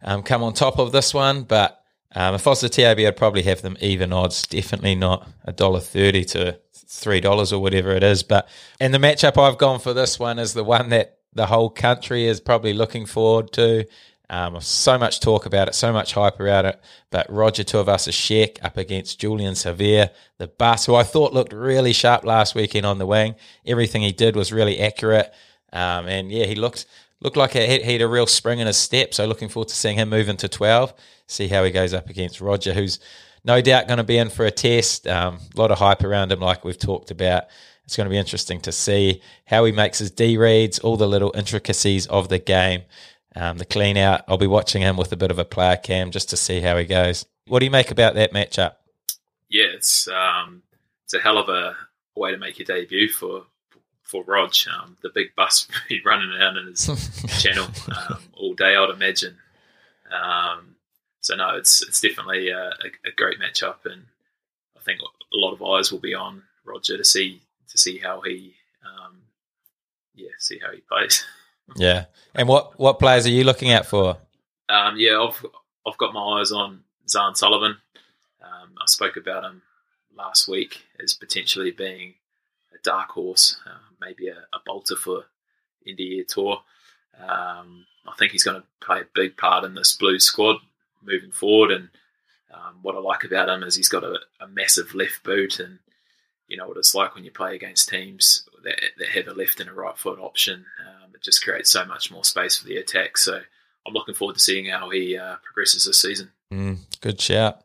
um, 0.01 0.23
come 0.23 0.43
on 0.43 0.53
top 0.53 0.79
of 0.79 0.91
this 0.91 1.13
one. 1.13 1.43
But 1.43 1.81
um, 2.13 2.35
if 2.35 2.47
I 2.47 2.51
was 2.51 2.61
the 2.61 2.69
TAB, 2.69 2.99
I'd 2.99 3.17
probably 3.17 3.43
have 3.43 3.61
them 3.61 3.77
even 3.81 4.13
odds. 4.13 4.43
Definitely 4.43 4.95
not 4.95 5.27
a 5.43 5.51
dollar 5.51 5.81
thirty 5.81 6.23
to 6.25 6.59
three 6.73 7.19
dollars 7.19 7.51
or 7.51 7.61
whatever 7.61 7.91
it 7.91 8.03
is. 8.03 8.23
But 8.23 8.47
and 8.79 8.93
the 8.93 8.99
matchup 8.99 9.37
I've 9.41 9.57
gone 9.57 9.79
for 9.79 9.93
this 9.93 10.17
one 10.17 10.39
is 10.39 10.53
the 10.53 10.63
one 10.63 10.89
that 10.89 11.17
the 11.33 11.47
whole 11.47 11.69
country 11.69 12.25
is 12.25 12.39
probably 12.39 12.73
looking 12.73 13.05
forward 13.05 13.51
to. 13.53 13.85
Um, 14.29 14.59
so 14.61 14.97
much 14.97 15.19
talk 15.19 15.45
about 15.45 15.67
it, 15.67 15.75
so 15.75 15.93
much 15.93 16.13
hype 16.13 16.39
around 16.39 16.65
it. 16.65 16.81
But 17.11 17.31
Roger 17.31 17.63
Tuivasa-Sheck 17.63 18.63
up 18.63 18.77
against 18.77 19.19
Julian 19.19 19.53
Savea, 19.53 20.09
the 20.37 20.47
bus, 20.47 20.85
who 20.85 20.95
I 20.95 21.03
thought 21.03 21.33
looked 21.33 21.53
really 21.53 21.93
sharp 21.93 22.25
last 22.25 22.55
weekend 22.55 22.85
on 22.85 22.97
the 22.97 23.05
wing. 23.05 23.35
Everything 23.65 24.01
he 24.01 24.11
did 24.11 24.35
was 24.35 24.51
really 24.51 24.79
accurate. 24.79 25.33
Um, 25.71 26.07
and 26.07 26.31
yeah, 26.31 26.45
he 26.45 26.55
looked 26.55 26.85
looked 27.21 27.37
like 27.37 27.53
he 27.53 27.79
had 27.79 28.01
a 28.01 28.07
real 28.07 28.27
spring 28.27 28.59
in 28.59 28.67
his 28.67 28.77
step. 28.77 29.13
So 29.13 29.25
looking 29.25 29.49
forward 29.49 29.69
to 29.69 29.75
seeing 29.75 29.97
him 29.97 30.09
move 30.09 30.29
into 30.29 30.47
12, 30.47 30.93
see 31.27 31.47
how 31.47 31.63
he 31.63 31.71
goes 31.71 31.93
up 31.93 32.09
against 32.09 32.41
Roger, 32.41 32.73
who's 32.73 32.99
no 33.43 33.61
doubt 33.61 33.87
going 33.87 33.97
to 33.97 34.03
be 34.03 34.17
in 34.17 34.29
for 34.29 34.45
a 34.45 34.51
test. 34.51 35.07
Um, 35.07 35.39
a 35.55 35.59
lot 35.59 35.71
of 35.71 35.79
hype 35.79 36.03
around 36.03 36.31
him, 36.31 36.39
like 36.39 36.65
we've 36.65 36.77
talked 36.77 37.11
about. 37.11 37.45
It's 37.85 37.95
going 37.95 38.05
to 38.05 38.11
be 38.11 38.17
interesting 38.17 38.59
to 38.61 38.71
see 38.71 39.21
how 39.45 39.63
he 39.65 39.71
makes 39.71 39.99
his 39.99 40.09
D 40.09 40.37
reads, 40.37 40.79
all 40.79 40.97
the 40.97 41.07
little 41.07 41.31
intricacies 41.35 42.07
of 42.07 42.29
the 42.29 42.39
game, 42.39 42.81
um, 43.35 43.57
the 43.57 43.65
clean 43.65 43.97
out. 43.97 44.23
I'll 44.27 44.37
be 44.37 44.47
watching 44.47 44.81
him 44.81 44.97
with 44.97 45.11
a 45.11 45.17
bit 45.17 45.31
of 45.31 45.39
a 45.39 45.45
player 45.45 45.77
cam 45.77 46.11
just 46.11 46.29
to 46.29 46.37
see 46.37 46.61
how 46.61 46.77
he 46.77 46.85
goes. 46.85 47.25
What 47.47 47.59
do 47.59 47.65
you 47.65 47.71
make 47.71 47.91
about 47.91 48.15
that 48.15 48.33
matchup? 48.33 48.75
Yeah, 49.49 49.67
it's 49.73 50.07
um, 50.07 50.63
it's 51.03 51.13
a 51.13 51.19
hell 51.19 51.37
of 51.37 51.49
a 51.49 51.75
way 52.15 52.31
to 52.31 52.37
make 52.37 52.57
your 52.59 52.65
debut 52.65 53.09
for 53.09 53.45
for 54.03 54.23
Rog. 54.23 54.53
Um, 54.73 54.97
the 55.01 55.09
big 55.09 55.35
bus 55.35 55.67
be 55.89 56.01
running 56.05 56.31
around 56.31 56.57
in 56.57 56.67
his 56.67 56.85
channel 57.41 57.67
um, 57.89 58.19
all 58.33 58.53
day, 58.53 58.75
I'd 58.75 58.89
imagine. 58.89 59.37
Um, 60.11 60.75
so 61.19 61.35
no, 61.35 61.57
it's 61.57 61.81
it's 61.81 62.01
definitely 62.01 62.49
a, 62.49 62.69
a, 62.69 63.11
great 63.15 63.39
matchup, 63.39 63.85
and 63.85 64.05
I 64.77 64.81
think 64.81 64.99
a 64.99 65.37
lot 65.37 65.53
of 65.53 65.63
eyes 65.63 65.91
will 65.91 65.99
be 65.99 66.13
on 66.13 66.43
Roger 66.63 66.97
to 66.97 67.03
see 67.03 67.41
to 67.69 67.77
see 67.77 67.97
how 67.97 68.21
he, 68.21 68.53
um, 68.85 69.23
yeah, 70.13 70.29
see 70.37 70.59
how 70.59 70.71
he 70.71 70.81
plays. 70.81 71.25
yeah, 71.75 72.05
and 72.33 72.47
what 72.47 72.79
what 72.79 72.99
players 72.99 73.25
are 73.25 73.31
you 73.31 73.43
looking 73.43 73.71
out 73.71 73.85
for? 73.85 74.17
Um, 74.69 74.95
yeah, 74.97 75.19
I've 75.21 75.45
I've 75.85 75.97
got 75.97 76.13
my 76.13 76.39
eyes 76.39 76.51
on 76.51 76.81
Zarn 77.07 77.35
Sullivan. 77.35 77.77
Um, 78.41 78.69
I 78.81 78.85
spoke 78.85 79.17
about 79.17 79.43
him 79.43 79.61
last 80.15 80.47
week 80.47 80.83
as 81.01 81.13
potentially 81.13 81.71
being 81.71 82.15
a 82.73 82.77
dark 82.83 83.09
horse, 83.09 83.57
uh, 83.65 83.77
maybe 83.99 84.27
a, 84.27 84.37
a, 84.53 84.59
bolter 84.65 84.95
for 84.95 85.25
India 85.85 86.23
Tour. 86.23 86.61
Um, 87.19 87.85
I 88.07 88.13
think 88.17 88.31
he's 88.31 88.43
going 88.43 88.61
to 88.61 88.67
play 88.85 89.01
a 89.01 89.07
big 89.13 89.37
part 89.37 89.63
in 89.63 89.73
this 89.73 89.93
Blues 89.93 90.25
squad 90.25 90.57
moving 91.03 91.31
forward. 91.31 91.71
And 91.71 91.89
um, 92.53 92.79
what 92.81 92.95
I 92.95 92.99
like 92.99 93.23
about 93.23 93.49
him 93.49 93.63
is 93.63 93.75
he's 93.75 93.89
got 93.89 94.03
a, 94.03 94.19
a, 94.39 94.47
massive 94.47 94.93
left 94.93 95.23
boot, 95.23 95.59
and 95.59 95.79
you 96.47 96.57
know 96.57 96.67
what 96.67 96.77
it's 96.77 96.95
like 96.95 97.15
when 97.15 97.23
you 97.23 97.31
play 97.31 97.55
against 97.55 97.89
teams 97.89 98.47
that, 98.63 98.79
that 98.97 99.09
have 99.09 99.27
a 99.27 99.33
left 99.33 99.59
and 99.59 99.69
a 99.69 99.73
right 99.73 99.97
foot 99.97 100.19
option. 100.19 100.65
Um, 100.87 100.94
it 101.15 101.23
just 101.23 101.43
creates 101.43 101.71
so 101.71 101.85
much 101.85 102.11
more 102.11 102.23
space 102.23 102.57
for 102.57 102.67
the 102.67 102.77
attack. 102.77 103.17
So 103.17 103.39
I'm 103.85 103.93
looking 103.93 104.15
forward 104.15 104.35
to 104.35 104.39
seeing 104.39 104.65
how 104.65 104.89
he 104.89 105.17
uh, 105.17 105.37
progresses 105.43 105.85
this 105.85 106.01
season. 106.01 106.31
Mm, 106.53 106.79
good 107.01 107.19
shout. 107.19 107.61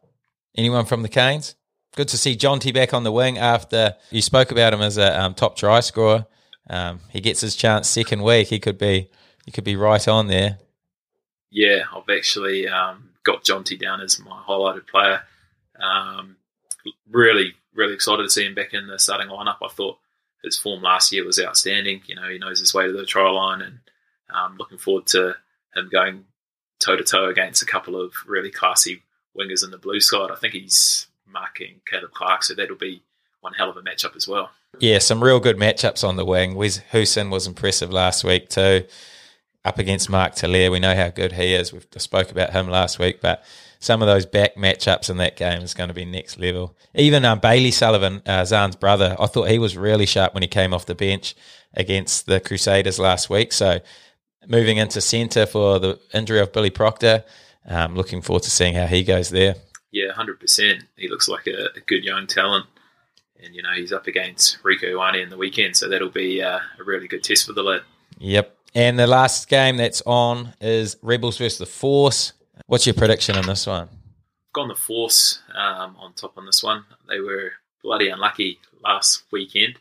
Anyone 0.57 0.87
from 0.87 1.03
the 1.03 1.09
Canes? 1.09 1.55
Good 1.97 2.09
to 2.09 2.19
see 2.19 2.37
Jonty 2.37 2.73
back 2.73 2.95
on 2.95 3.03
the 3.03 3.13
wing 3.13 3.39
after 3.39 3.97
you 4.11 4.23
spoke 4.23 4.53
about 4.53 4.73
him 4.73 4.81
as 4.81 4.97
a 4.97 5.21
um, 5.21 5.35
top 5.35 5.57
try 5.57 5.81
scorer. 5.81 6.27
Um, 6.69 7.01
he 7.11 7.21
gets 7.21 7.41
his 7.41 7.57
chance 7.57 7.89
second 7.89 8.23
week. 8.23 8.49
He 8.49 8.61
could 8.61 8.79
be 8.79 9.11
he 9.45 9.51
could 9.51 9.65
be 9.65 9.75
right 9.75 10.07
on 10.07 10.29
there. 10.29 10.59
Yeah, 11.51 11.83
I've 11.95 12.09
actually 12.09 12.69
um, 12.69 13.11
got 13.25 13.43
Jonty 13.43 13.79
down 13.79 14.01
as 14.01 14.21
my 14.21 14.41
highlighted 14.47 14.87
player. 14.87 15.23
Um, 15.81 16.37
really, 17.11 17.55
really 17.75 17.95
excited 17.95 18.23
to 18.23 18.31
see 18.31 18.47
him 18.47 18.55
back 18.55 18.73
in 18.73 18.87
the 18.87 18.99
starting 18.99 19.29
lineup. 19.29 19.57
I 19.63 19.69
thought 19.69 19.99
his 20.43 20.59
form 20.59 20.83
last 20.83 21.13
year 21.13 21.25
was 21.25 21.41
outstanding. 21.41 22.03
You 22.07 22.17
know, 22.17 22.29
he 22.29 22.39
knows 22.39 22.61
his 22.61 22.75
way 22.75 22.87
to 22.87 22.93
the 22.93 23.07
try 23.07 23.29
line, 23.31 23.63
and 23.63 23.79
um, 24.35 24.57
looking 24.59 24.79
forward 24.79 25.07
to 25.09 25.37
him 25.75 25.89
going 25.91 26.25
toe 26.79 26.97
to 26.97 27.05
toe 27.05 27.29
against 27.29 27.63
a 27.63 27.67
couple 27.67 28.01
of 28.01 28.15
really 28.27 28.51
classy 28.51 29.03
wingers 29.39 29.65
in 29.65 29.71
the 29.71 29.79
blue 29.79 30.01
side. 30.01 30.31
I 30.31 30.37
think 30.37 30.55
he's 30.55 31.07
marking 31.27 31.81
Caleb 31.87 32.13
Clarke, 32.13 32.43
so 32.43 32.55
that'll 32.55 32.77
be 32.77 33.03
one 33.41 33.55
hell 33.55 33.71
of 33.71 33.77
a 33.77 33.83
matchup 33.83 34.17
as 34.17 34.27
well. 34.27 34.51
Yeah, 34.79 34.99
some 34.99 35.23
real 35.23 35.41
good 35.41 35.57
matchups 35.57 36.07
on 36.07 36.17
the 36.17 36.25
wing. 36.25 36.55
Wes 36.55 36.81
Goosen 36.93 37.31
was 37.31 37.47
impressive 37.47 37.93
last 37.93 38.25
week 38.25 38.49
too, 38.49 38.85
up 39.65 39.79
against 39.79 40.11
Mark 40.11 40.35
Tele'a. 40.35 40.71
We 40.71 40.81
know 40.81 40.95
how 40.95 41.09
good 41.09 41.33
he 41.33 41.55
is. 41.55 41.73
We've 41.73 41.87
spoke 41.99 42.31
about 42.31 42.53
him 42.53 42.69
last 42.69 42.99
week, 42.99 43.21
but 43.21 43.45
some 43.81 44.03
of 44.03 44.07
those 44.07 44.27
back 44.27 44.57
matchups 44.57 45.09
in 45.09 45.17
that 45.17 45.37
game 45.37 45.63
is 45.63 45.75
going 45.75 45.89
to 45.89 45.95
be 45.95 46.05
next 46.05 46.39
level. 46.39 46.77
Even 46.95 47.25
um, 47.25 47.41
Bailey 47.41 47.71
Sullivan, 47.71 48.23
uh, 48.27 48.45
Zarn's 48.45 48.77
brother, 48.77 49.17
I 49.19 49.27
thought 49.27 49.49
he 49.49 49.59
was 49.59 49.77
really 49.77 50.07
sharp 50.07 50.35
when 50.35 50.43
he 50.43 50.49
came 50.49 50.75
off 50.75 50.85
the 50.87 50.95
bench 50.95 51.35
against 51.75 52.27
the 52.27 52.41
Crusaders 52.41 52.99
last 52.99 53.31
week. 53.31 53.53
So 53.55 53.81
moving 54.47 54.77
into 54.77 55.01
centre 55.01 55.47
for 55.47 55.79
the 55.79 55.99
injury 56.13 56.41
of 56.41 56.53
Billy 56.53 56.69
Proctor, 56.69 57.25
um, 57.67 57.97
looking 57.97 58.21
forward 58.21 58.43
to 58.43 58.51
seeing 58.51 58.75
how 58.75 58.87
he 58.87 59.03
goes 59.03 59.31
there. 59.31 59.55
Yeah, 59.91 60.13
hundred 60.13 60.39
percent. 60.39 60.85
He 60.97 61.09
looks 61.09 61.27
like 61.27 61.47
a, 61.47 61.71
a, 61.77 61.81
good 61.87 62.05
young 62.05 62.27
talent, 62.27 62.67
and 63.43 63.55
you 63.55 63.63
know 63.63 63.73
he's 63.75 63.93
up 63.93 64.07
against 64.07 64.63
Rieko 64.63 64.93
Ioane 64.93 65.23
in 65.23 65.31
the 65.31 65.37
weekend, 65.37 65.77
so 65.77 65.89
that'll 65.89 66.11
be 66.11 66.41
uh, 66.41 66.61
a 66.79 66.85
really 66.85 67.09
good 67.09 67.25
test 67.25 67.47
for 67.47 67.53
the 67.53 67.63
lad. 67.63 67.83
Yep. 68.19 68.57
And 68.73 68.99
the 68.99 69.09
last 69.09 69.49
game 69.49 69.79
that's 69.79 70.01
on 70.07 70.55
is 70.61 70.97
Rebels 71.03 71.39
versus 71.39 71.59
the 71.59 71.67
Force. 71.67 72.35
What's 72.71 72.87
your 72.87 72.95
prediction 72.95 73.35
on 73.35 73.49
this 73.49 73.67
one? 73.67 73.89
I've 73.89 74.53
gone 74.53 74.69
the 74.69 74.77
Force 74.77 75.41
um, 75.57 75.97
on 75.99 76.13
top 76.13 76.39
on 76.39 76.47
this 76.47 76.63
one. 76.63 76.85
They 77.09 77.19
were 77.19 77.51
bloody 77.83 78.11
unlucky 78.11 78.61
last 78.81 79.25
weekend. 79.33 79.81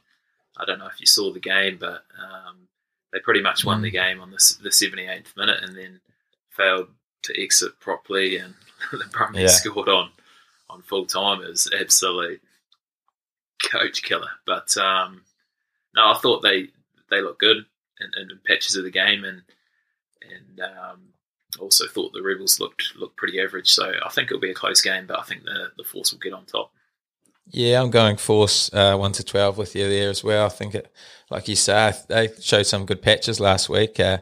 I 0.58 0.65
don't 0.65 0.80
know 0.80 0.88
if 0.88 0.99
you 0.99 1.06
saw 1.06 1.32
the 1.32 1.39
game, 1.39 1.78
but 1.80 2.02
um, 2.19 2.67
they 3.13 3.19
pretty 3.19 3.41
much 3.41 3.63
won 3.63 3.84
the 3.84 3.91
game 3.91 4.19
on 4.19 4.32
the, 4.32 4.56
the 4.63 4.69
78th 4.69 5.38
minute 5.38 5.60
and 5.62 5.78
then 5.78 6.02
failed 6.49 6.88
to 7.25 7.39
exit 7.39 7.80
properly. 7.80 8.38
And 8.38 8.56
the 8.91 9.06
Brumbies 9.12 9.41
yeah. 9.41 9.47
scored 9.49 9.88
on, 9.88 10.10
on 10.67 10.82
full 10.82 11.06
time. 11.06 11.43
It 11.43 11.49
was 11.49 11.71
absolute 11.80 12.41
coach 13.71 14.02
killer. 14.02 14.32
But 14.47 14.75
um, 14.78 15.21
no, 15.95 16.10
I 16.10 16.17
thought 16.17 16.41
they 16.41 16.69
they 17.12 17.21
looked 17.21 17.39
good 17.39 17.58
in, 17.99 18.12
in 18.19 18.39
patches 18.47 18.75
of 18.78 18.84
the 18.84 18.89
game, 18.89 19.25
and 19.25 19.43
and 20.23 20.60
um, 20.60 21.02
also 21.58 21.88
thought 21.88 22.14
the 22.14 22.22
Rebels 22.22 22.60
looked 22.60 22.96
looked 22.96 23.18
pretty 23.18 23.40
average. 23.40 23.70
So 23.70 23.94
I 24.06 24.10
think 24.10 24.28
it'll 24.28 24.40
be 24.40 24.52
a 24.52 24.56
close 24.56 24.82
game, 24.82 25.08
but 25.08 25.20
I 25.20 25.24
think 25.24 25.44
the 25.44 25.72
the 25.78 25.84
Force 25.84 26.12
will 26.12 26.20
get 26.20 26.34
on 26.34 26.46
top. 26.46 26.72
Yeah, 27.52 27.82
I'm 27.82 27.90
going 27.90 28.18
Force 28.18 28.72
uh, 28.74 28.96
one 28.96 29.12
to 29.14 29.24
twelve 29.24 29.58
with 29.58 29.76
you 29.76 29.88
there 29.90 30.10
as 30.10 30.24
well. 30.24 30.46
I 30.46 30.50
think 30.50 30.76
it, 30.76 30.92
like 31.30 31.48
you 31.48 31.56
say, 31.56 31.94
they 32.08 32.30
showed 32.40 32.68
some 32.68 32.86
good 32.86 33.02
patches 33.02 33.40
last 33.40 33.70
week. 33.70 34.00
Uh, 34.00 34.20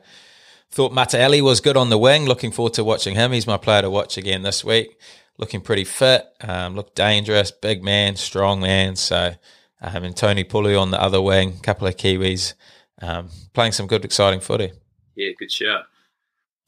thought 0.71 0.93
Mataele 0.93 1.41
was 1.41 1.59
good 1.59 1.75
on 1.75 1.89
the 1.89 1.97
wing. 1.97 2.25
Looking 2.25 2.51
forward 2.51 2.73
to 2.75 2.83
watching 2.83 3.15
him. 3.15 3.31
He's 3.31 3.47
my 3.47 3.57
player 3.57 3.81
to 3.81 3.89
watch 3.89 4.17
again 4.17 4.43
this 4.43 4.63
week. 4.63 4.97
Looking 5.37 5.61
pretty 5.61 5.83
fit. 5.83 6.25
Um, 6.41 6.75
looked 6.75 6.95
dangerous. 6.95 7.51
Big 7.51 7.83
man, 7.83 8.15
strong 8.15 8.61
man. 8.61 8.95
So, 8.95 9.35
um, 9.81 10.03
and 10.03 10.15
Toni 10.15 10.43
Pulu 10.43 10.79
on 10.79 10.91
the 10.91 11.01
other 11.01 11.21
wing. 11.21 11.59
Couple 11.59 11.87
of 11.87 11.95
Kiwis 11.97 12.53
um, 13.01 13.29
playing 13.53 13.73
some 13.73 13.87
good, 13.87 14.03
exciting 14.05 14.39
footy. 14.39 14.71
Yeah, 15.15 15.31
good 15.37 15.51
shout. 15.51 15.85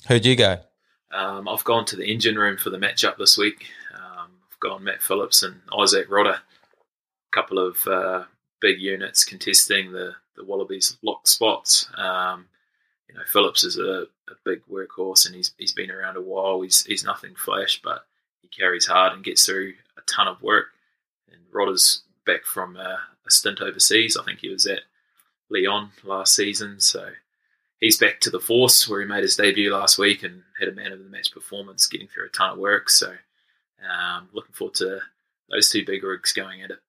Who'd 0.07 0.25
you 0.25 0.35
go? 0.35 0.59
Um, 1.11 1.47
I've 1.47 1.63
gone 1.63 1.85
to 1.85 1.95
the 1.95 2.11
engine 2.11 2.37
room 2.37 2.57
for 2.57 2.69
the 2.69 2.77
matchup 2.77 3.17
this 3.17 3.37
week. 3.37 3.65
Um, 3.93 4.29
I've 4.51 4.59
gone 4.59 4.83
Matt 4.83 5.01
Phillips 5.01 5.43
and 5.43 5.61
Isaac 5.77 6.09
Rodda. 6.09 6.35
A 6.35 7.31
couple 7.31 7.59
of 7.59 7.85
uh, 7.87 8.23
big 8.61 8.79
units 8.79 9.23
contesting 9.23 9.91
the, 9.91 10.13
the 10.35 10.43
Wallabies 10.43 10.97
lock 11.01 11.27
spots. 11.27 11.89
Um, 11.97 12.45
you 13.07 13.15
know, 13.15 13.21
Phillips 13.27 13.63
is 13.63 13.77
a, 13.77 14.05
a, 14.29 14.35
big 14.45 14.61
workhorse 14.71 15.25
and 15.25 15.33
he's 15.33 15.51
he's 15.57 15.73
been 15.73 15.89
around 15.89 16.15
a 16.15 16.21
while. 16.21 16.61
He's 16.61 16.85
he's 16.85 17.03
nothing 17.03 17.33
flash, 17.35 17.81
but 17.83 18.05
he 18.41 18.47
carries 18.47 18.85
hard 18.85 19.13
and 19.13 19.23
gets 19.23 19.45
through 19.45 19.73
a 19.97 20.01
ton 20.01 20.27
of 20.27 20.41
work. 20.43 20.67
And 21.31 21.41
Rodda's 21.51 22.03
back 22.25 22.45
from 22.45 22.75
a, 22.75 22.99
a 23.25 23.31
stint 23.31 23.61
overseas. 23.61 24.15
I 24.15 24.23
think 24.23 24.39
he 24.39 24.49
was 24.49 24.67
at 24.67 24.81
Lyon 25.49 25.89
last 26.03 26.35
season, 26.35 26.79
so 26.79 27.09
he's 27.79 27.97
back 27.97 28.19
to 28.21 28.29
the 28.29 28.39
force 28.39 28.87
where 28.87 29.01
he 29.01 29.07
made 29.07 29.23
his 29.23 29.35
debut 29.35 29.73
last 29.73 29.97
week 29.97 30.23
and 30.23 30.43
had 30.59 30.69
a 30.69 30.73
man 30.73 30.91
of 30.91 30.99
the 30.99 31.05
match 31.05 31.31
performance, 31.31 31.87
getting 31.87 32.07
through 32.07 32.25
a 32.25 32.29
ton 32.29 32.51
of 32.51 32.57
work. 32.57 32.89
So, 32.89 33.13
um, 33.89 34.29
looking 34.33 34.53
forward 34.53 34.75
to 34.75 34.99
those 35.49 35.69
two 35.69 35.85
big 35.85 36.03
rigs 36.03 36.33
going 36.33 36.61
at 36.61 36.71
it. 36.71 36.79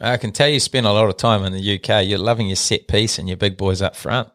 I 0.00 0.16
can 0.16 0.32
tell 0.32 0.48
you 0.48 0.60
spend 0.60 0.86
a 0.86 0.92
lot 0.92 1.08
of 1.08 1.16
time 1.16 1.44
in 1.44 1.52
the 1.52 1.74
UK. 1.74 2.06
You're 2.06 2.18
loving 2.18 2.46
your 2.46 2.56
set 2.56 2.86
piece 2.86 3.18
and 3.18 3.28
your 3.28 3.36
big 3.36 3.56
boys 3.56 3.82
up 3.82 3.96
front. 3.96 4.28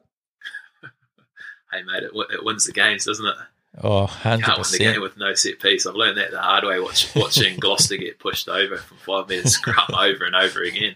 hey, 1.72 1.82
mate, 1.84 2.04
it, 2.04 2.12
it, 2.34 2.44
wins 2.44 2.66
the 2.66 2.74
games, 2.74 3.06
doesn't 3.06 3.26
it? 3.26 3.36
Oh, 3.82 4.06
100%. 4.06 4.42
Can't 4.42 4.58
win 4.58 4.66
the 4.72 4.78
game 4.78 5.02
with 5.02 5.18
no 5.18 5.34
set 5.34 5.60
piece. 5.60 5.86
I've 5.86 5.96
learned 5.96 6.18
that 6.18 6.32
the 6.32 6.42
hard 6.42 6.66
way 6.66 6.80
watch, 6.80 7.14
watching 7.16 7.58
Gloucester 7.60 7.98
get 7.98 8.20
pushed 8.20 8.48
over 8.48 8.78
from 8.78 8.98
five 8.98 9.30
metres 9.30 9.54
scrum 9.54 9.88
over 9.98 10.26
and 10.26 10.36
over 10.36 10.62
again. 10.62 10.96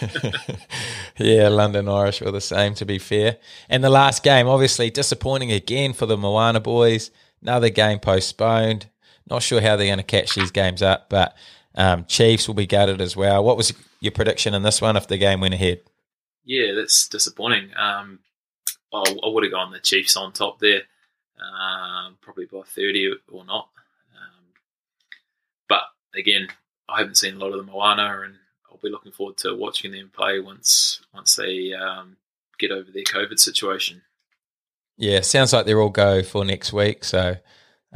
yeah, 1.18 1.48
London 1.48 1.88
Irish 1.88 2.20
were 2.20 2.30
the 2.30 2.40
same, 2.40 2.74
to 2.74 2.84
be 2.84 2.98
fair. 2.98 3.38
And 3.68 3.82
the 3.82 3.90
last 3.90 4.22
game, 4.22 4.48
obviously 4.48 4.90
disappointing 4.90 5.52
again 5.52 5.92
for 5.92 6.06
the 6.06 6.16
Moana 6.16 6.60
boys. 6.60 7.10
Another 7.42 7.70
game 7.70 7.98
postponed. 7.98 8.86
Not 9.28 9.42
sure 9.42 9.60
how 9.60 9.76
they're 9.76 9.86
going 9.86 9.98
to 9.98 10.04
catch 10.04 10.34
these 10.34 10.50
games 10.50 10.82
up, 10.82 11.08
but 11.08 11.36
um, 11.74 12.04
Chiefs 12.06 12.48
will 12.48 12.54
be 12.54 12.66
gutted 12.66 13.00
as 13.00 13.16
well. 13.16 13.44
What 13.44 13.56
was 13.56 13.72
your 14.00 14.12
prediction 14.12 14.54
in 14.54 14.62
this 14.62 14.80
one 14.80 14.96
if 14.96 15.06
the 15.06 15.18
game 15.18 15.40
went 15.40 15.54
ahead? 15.54 15.80
Yeah, 16.44 16.72
that's 16.74 17.08
disappointing. 17.08 17.70
Um, 17.76 18.18
I, 18.92 19.04
would 19.22 19.44
have 19.44 19.52
gone 19.52 19.72
the 19.72 19.78
Chiefs 19.78 20.16
on 20.16 20.32
top 20.32 20.58
there, 20.58 20.82
um, 21.38 22.18
probably 22.20 22.46
by 22.46 22.62
30 22.62 23.14
or 23.30 23.44
not. 23.44 23.68
Um, 24.16 24.44
but 25.68 25.82
again, 26.14 26.48
I 26.88 26.98
haven't 26.98 27.16
seen 27.16 27.36
a 27.36 27.38
lot 27.38 27.52
of 27.52 27.64
the 27.64 27.70
Moana, 27.70 28.22
and 28.24 28.34
I'll 28.80 28.88
be 28.88 28.92
looking 28.92 29.12
forward 29.12 29.36
to 29.38 29.54
watching 29.54 29.92
them 29.92 30.10
play 30.12 30.40
once 30.40 31.00
once 31.12 31.36
they 31.36 31.74
um, 31.74 32.16
get 32.58 32.70
over 32.70 32.90
their 32.90 33.02
COVID 33.02 33.38
situation. 33.38 34.02
Yeah, 34.96 35.20
sounds 35.20 35.52
like 35.52 35.66
they're 35.66 35.80
all 35.80 35.90
go 35.90 36.22
for 36.22 36.44
next 36.44 36.72
week. 36.72 37.04
So 37.04 37.36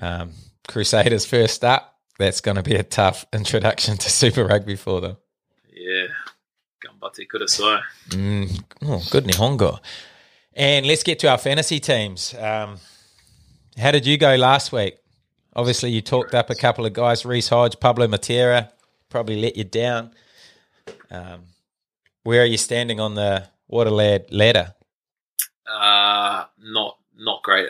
um, 0.01 0.33
Crusaders 0.68 1.25
first 1.25 1.64
up. 1.64 1.99
That's 2.18 2.40
going 2.40 2.57
to 2.57 2.62
be 2.62 2.77
a 2.77 2.83
tough 2.83 3.27
introduction 3.33 3.97
to 3.97 4.11
Super 4.11 4.44
Rugby 4.44 4.77
for 4.77 5.01
them. 5.01 5.16
Yeah, 5.73 6.07
Gambate 6.85 7.27
Kudasai. 7.33 7.83
Mm, 8.11 8.64
oh, 8.83 9.03
good 9.11 9.25
Nihongo. 9.25 9.81
And 10.55 10.87
let's 10.87 11.03
get 11.03 11.18
to 11.20 11.31
our 11.31 11.38
fantasy 11.38 11.81
teams. 11.81 12.35
Um, 12.35 12.77
how 13.77 13.90
did 13.90 14.07
you 14.07 14.16
go 14.16 14.37
last 14.37 14.70
week? 14.70 14.97
Obviously, 15.57 15.90
you 15.90 16.01
talked 16.01 16.35
up 16.35 16.51
a 16.51 16.55
couple 16.55 16.87
of 16.87 16.92
guys, 16.92 17.25
Reece 17.25 17.49
Hodge, 17.49 17.81
Pablo 17.81 18.07
Matera, 18.07 18.70
probably 19.09 19.40
let 19.40 19.57
you 19.57 19.64
down. 19.64 20.12
Um, 21.11 21.44
where 22.23 22.42
are 22.42 22.47
you 22.47 22.57
standing 22.57 23.01
on 23.01 23.14
the 23.14 23.49
Waterlad 23.70 24.27
ladder? 24.31 24.75
Uh, 25.66 26.44
not 26.59 26.99
not 27.16 27.42
great. 27.42 27.68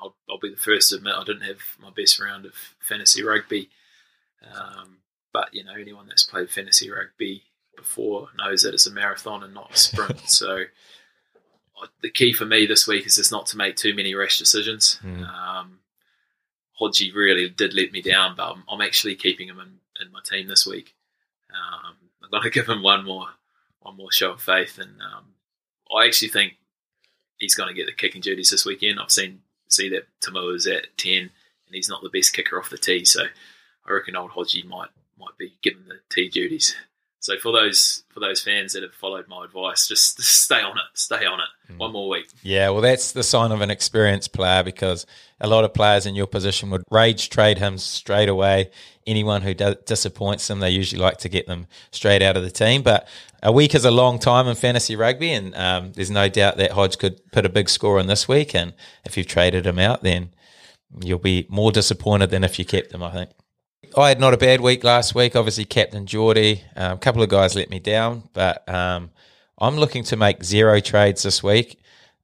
I'll, 0.00 0.14
I'll, 0.28 0.38
be 0.38 0.50
the 0.50 0.56
first 0.56 0.90
to 0.90 0.96
admit 0.96 1.14
I 1.14 1.24
didn't 1.24 1.42
have 1.42 1.60
my 1.80 1.90
best 1.90 2.20
round 2.20 2.44
of 2.44 2.54
fantasy 2.80 3.22
rugby. 3.22 3.70
Um, 4.54 4.98
but 5.32 5.54
you 5.54 5.64
know, 5.64 5.74
anyone 5.74 6.08
that's 6.08 6.24
played 6.24 6.50
fantasy 6.50 6.90
rugby 6.90 7.44
before 7.76 8.28
knows 8.36 8.62
that 8.62 8.74
it's 8.74 8.86
a 8.86 8.92
marathon 8.92 9.42
and 9.42 9.54
not 9.54 9.72
a 9.72 9.76
sprint. 9.76 10.20
so 10.28 10.64
the 12.02 12.10
key 12.10 12.32
for 12.32 12.44
me 12.44 12.66
this 12.66 12.86
week 12.86 13.06
is 13.06 13.16
just 13.16 13.32
not 13.32 13.46
to 13.46 13.56
make 13.56 13.76
too 13.76 13.94
many 13.94 14.14
rash 14.14 14.38
decisions. 14.38 14.98
Mm. 15.02 15.28
Um, 15.28 15.78
Hodgie 16.80 17.14
really 17.14 17.48
did 17.48 17.74
let 17.74 17.92
me 17.92 18.02
down, 18.02 18.34
but 18.36 18.50
I'm, 18.50 18.64
I'm 18.68 18.80
actually 18.80 19.14
keeping 19.14 19.48
him 19.48 19.60
in, 19.60 19.78
in, 20.04 20.12
my 20.12 20.20
team 20.24 20.48
this 20.48 20.66
week. 20.66 20.94
Um, 21.50 21.96
To 22.32 22.50
give 22.50 22.66
him 22.66 22.82
one 22.82 23.04
more 23.04 23.28
one 23.80 23.96
more 23.96 24.12
show 24.12 24.32
of 24.32 24.40
faith, 24.40 24.78
and 24.78 25.00
um, 25.02 25.34
I 25.94 26.06
actually 26.06 26.28
think 26.28 26.54
he's 27.36 27.54
going 27.54 27.68
to 27.68 27.74
get 27.74 27.86
the 27.86 27.92
kicking 27.92 28.20
duties 28.20 28.50
this 28.50 28.64
weekend. 28.64 29.00
I've 29.00 29.10
seen 29.10 29.40
see 29.68 29.88
that 29.90 30.06
Tamo 30.20 30.54
is 30.54 30.66
at 30.66 30.96
ten, 30.96 31.22
and 31.22 31.74
he's 31.74 31.88
not 31.88 32.02
the 32.02 32.10
best 32.10 32.32
kicker 32.32 32.58
off 32.58 32.70
the 32.70 32.78
tee, 32.78 33.04
so 33.04 33.24
I 33.86 33.92
reckon 33.92 34.16
old 34.16 34.32
Hodgie 34.32 34.64
might 34.64 34.90
might 35.18 35.36
be 35.38 35.54
given 35.62 35.84
the 35.88 36.00
tee 36.10 36.28
duties. 36.28 36.74
So 37.22 37.38
for 37.38 37.52
those 37.52 38.02
for 38.08 38.18
those 38.18 38.42
fans 38.42 38.72
that 38.72 38.82
have 38.82 38.94
followed 38.94 39.28
my 39.28 39.44
advice, 39.44 39.86
just, 39.86 40.16
just 40.16 40.42
stay 40.42 40.60
on 40.60 40.76
it, 40.76 40.84
stay 40.94 41.24
on 41.24 41.38
it. 41.38 41.72
Mm. 41.72 41.78
One 41.78 41.92
more 41.92 42.08
week. 42.08 42.26
Yeah, 42.42 42.70
well, 42.70 42.80
that's 42.80 43.12
the 43.12 43.22
sign 43.22 43.52
of 43.52 43.60
an 43.60 43.70
experienced 43.70 44.32
player 44.32 44.64
because 44.64 45.06
a 45.40 45.46
lot 45.46 45.62
of 45.62 45.72
players 45.72 46.04
in 46.04 46.16
your 46.16 46.26
position 46.26 46.68
would 46.70 46.82
rage 46.90 47.30
trade 47.30 47.58
him 47.58 47.78
straight 47.78 48.28
away. 48.28 48.72
Anyone 49.06 49.42
who 49.42 49.54
does, 49.54 49.76
disappoints 49.86 50.48
them, 50.48 50.58
they 50.58 50.70
usually 50.70 51.00
like 51.00 51.18
to 51.18 51.28
get 51.28 51.46
them 51.46 51.68
straight 51.92 52.22
out 52.22 52.36
of 52.36 52.42
the 52.42 52.50
team. 52.50 52.82
But 52.82 53.06
a 53.40 53.52
week 53.52 53.76
is 53.76 53.84
a 53.84 53.92
long 53.92 54.18
time 54.18 54.48
in 54.48 54.56
fantasy 54.56 54.96
rugby, 54.96 55.32
and 55.32 55.54
um, 55.54 55.92
there's 55.92 56.10
no 56.10 56.28
doubt 56.28 56.56
that 56.56 56.72
Hodge 56.72 56.98
could 56.98 57.20
put 57.30 57.46
a 57.46 57.48
big 57.48 57.68
score 57.68 58.00
in 58.00 58.08
this 58.08 58.26
week. 58.26 58.52
And 58.52 58.74
if 59.04 59.16
you've 59.16 59.28
traded 59.28 59.64
him 59.64 59.78
out, 59.78 60.02
then 60.02 60.30
you'll 61.00 61.20
be 61.20 61.46
more 61.48 61.70
disappointed 61.70 62.30
than 62.30 62.42
if 62.42 62.58
you 62.58 62.64
kept 62.64 62.90
them. 62.90 63.04
I 63.04 63.12
think. 63.12 63.30
I 63.96 64.08
had 64.08 64.20
not 64.20 64.32
a 64.32 64.38
bad 64.38 64.60
week 64.60 64.84
last 64.84 65.14
week. 65.14 65.36
Obviously, 65.36 65.64
Captain 65.64 66.06
Jordie, 66.06 66.64
um, 66.76 66.92
a 66.92 66.98
couple 66.98 67.22
of 67.22 67.28
guys 67.28 67.54
let 67.54 67.68
me 67.68 67.78
down, 67.78 68.28
but 68.32 68.66
um, 68.68 69.10
I'm 69.58 69.76
looking 69.76 70.04
to 70.04 70.16
make 70.16 70.42
zero 70.44 70.80
trades 70.80 71.22
this 71.22 71.42
week. 71.42 71.78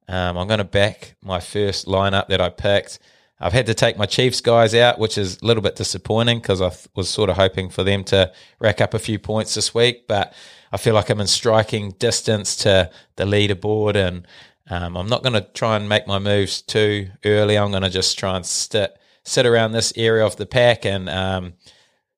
Um, 0.07 0.37
I'm 0.37 0.47
going 0.47 0.59
to 0.59 0.63
back 0.63 1.15
my 1.21 1.39
first 1.39 1.85
lineup 1.85 2.27
that 2.29 2.41
I 2.41 2.49
picked. 2.49 2.99
I've 3.39 3.53
had 3.53 3.67
to 3.67 3.73
take 3.73 3.97
my 3.97 4.05
Chiefs 4.05 4.41
guys 4.41 4.73
out, 4.73 4.99
which 4.99 5.17
is 5.17 5.37
a 5.41 5.45
little 5.45 5.61
bit 5.61 5.75
disappointing 5.75 6.39
because 6.39 6.61
I 6.61 6.71
was 6.95 7.07
sort 7.09 7.29
of 7.29 7.37
hoping 7.37 7.69
for 7.69 7.83
them 7.83 8.03
to 8.05 8.31
rack 8.59 8.81
up 8.81 8.93
a 8.93 8.99
few 8.99 9.19
points 9.19 9.53
this 9.53 9.73
week, 9.73 10.07
but 10.07 10.33
I 10.71 10.77
feel 10.77 10.93
like 10.93 11.09
I'm 11.09 11.21
in 11.21 11.27
striking 11.27 11.91
distance 11.91 12.55
to 12.57 12.89
the 13.15 13.25
leaderboard 13.25 13.95
and 13.95 14.25
um, 14.69 14.97
I'm 14.97 15.07
not 15.07 15.23
going 15.23 15.33
to 15.33 15.47
try 15.53 15.75
and 15.75 15.87
make 15.87 16.07
my 16.07 16.19
moves 16.19 16.61
too 16.61 17.09
early. 17.23 17.57
I'm 17.57 17.71
going 17.71 17.83
to 17.83 17.89
just 17.89 18.19
try 18.19 18.35
and 18.35 18.45
sit 18.45 18.98
sit 19.29 19.45
around 19.45 19.71
this 19.71 19.93
area 19.95 20.25
of 20.25 20.35
the 20.37 20.45
pack 20.45 20.85
and 20.85 21.07
um, 21.07 21.53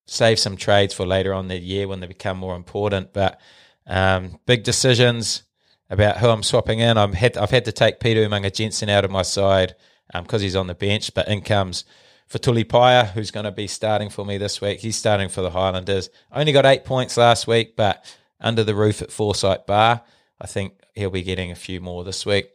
save 0.06 0.40
some 0.40 0.56
trades 0.56 0.94
for 0.94 1.06
later 1.06 1.34
on 1.34 1.50
the 1.50 1.60
year 1.60 1.88
when 1.88 2.00
they 2.00 2.08
become 2.08 2.38
more 2.38 2.56
important. 2.56 3.12
But 3.12 3.40
um, 3.86 4.40
big 4.46 4.64
decisions 4.64 5.44
about 5.90 6.18
who 6.18 6.30
I'm 6.30 6.44
swapping 6.44 6.80
in. 6.80 6.98
I'm 6.98 7.12
had, 7.12 7.38
I've 7.38 7.52
had 7.52 7.66
to 7.66 7.74
take 7.74 8.00
Peter 8.00 8.26
Umaga 8.28 8.54
Jensen 8.54 8.88
out 8.88 9.04
of 9.04 9.12
my 9.12 9.24
side 9.24 9.76
because 10.14 10.42
um, 10.42 10.44
he's 10.44 10.56
on 10.56 10.68
the 10.68 10.74
bench, 10.74 11.14
but 11.14 11.28
in 11.28 11.42
comes 11.42 11.84
Fetuli 12.30 12.64
Paea, 12.64 13.10
who's 13.10 13.30
going 13.30 13.44
to 13.44 13.52
be 13.52 13.68
starting 13.68 14.10
for 14.10 14.26
me 14.26 14.38
this 14.38 14.62
week. 14.62 14.80
He's 14.80 14.96
starting 14.96 15.28
for 15.28 15.42
the 15.42 15.50
Highlanders. 15.50 16.10
Only 16.32 16.54
got 16.54 16.66
eight 16.66 16.86
points 16.86 17.18
last 17.18 17.46
week, 17.46 17.76
but 17.76 18.06
under 18.40 18.64
the 18.64 18.76
roof 18.76 19.02
at 19.02 19.12
Forsyth 19.12 19.66
Barr. 19.66 20.02
I 20.40 20.48
think 20.48 20.74
he'll 20.96 21.10
be 21.10 21.24
getting 21.24 21.52
a 21.52 21.56
few 21.56 21.82
more 21.82 22.06
this 22.06 22.26
week. 22.26 22.48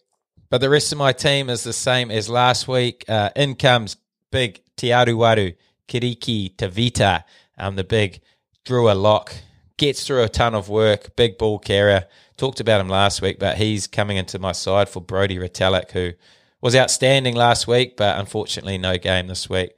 But 0.49 0.63
the 0.63 0.71
rest 0.71 0.93
of 0.93 0.99
my 0.99 1.13
team 1.13 1.51
is 1.51 1.63
the 1.63 1.75
same 1.75 2.11
as 2.11 2.31
last 2.31 2.67
week. 2.67 3.05
Uh, 3.07 3.31
in 3.37 3.55
comes 3.55 3.97
big 4.37 4.61
Te 4.77 4.89
Arowaru, 4.89 5.57
Kiriki, 5.89 6.55
Tavita, 6.57 7.25
um, 7.57 7.77
the 7.77 7.85
big 7.85 8.21
Drua 8.67 9.01
Lock. 9.01 9.35
Gets 9.79 10.07
through 10.07 10.23
a 10.23 10.29
ton 10.29 10.55
of 10.55 10.69
work, 10.69 11.17
big 11.17 11.39
ball 11.39 11.59
carrier. 11.59 12.07
Talked 12.37 12.61
about 12.61 12.81
him 12.81 12.89
last 12.89 13.23
week, 13.23 13.39
but 13.39 13.57
he's 13.57 13.87
coming 13.87 14.17
into 14.17 14.39
my 14.39 14.53
side 14.53 14.89
for 14.89 15.01
Brodie 15.01 15.39
Retallick, 15.39 15.91
who 15.91 16.13
was 16.61 16.77
outstanding 16.77 17.35
last 17.35 17.67
week, 17.67 17.97
but 17.97 18.19
unfortunately 18.19 18.79
no 18.79 18.99
game 18.99 19.27
this 19.27 19.49
week. 19.49 19.71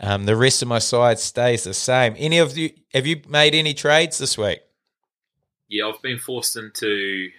Um, 0.00 0.24
the 0.24 0.36
rest 0.36 0.62
of 0.62 0.68
my 0.68 0.78
side 0.78 1.18
stays 1.18 1.64
the 1.64 1.74
same. 1.74 2.14
Any 2.16 2.38
of 2.38 2.56
you 2.56 2.70
have 2.94 3.06
you 3.06 3.22
made 3.28 3.54
any 3.54 3.74
trades 3.74 4.18
this 4.18 4.38
week? 4.38 4.60
yeah, 5.68 5.86
I've 5.86 6.00
been 6.02 6.18
forced 6.18 6.56
into 6.56 7.30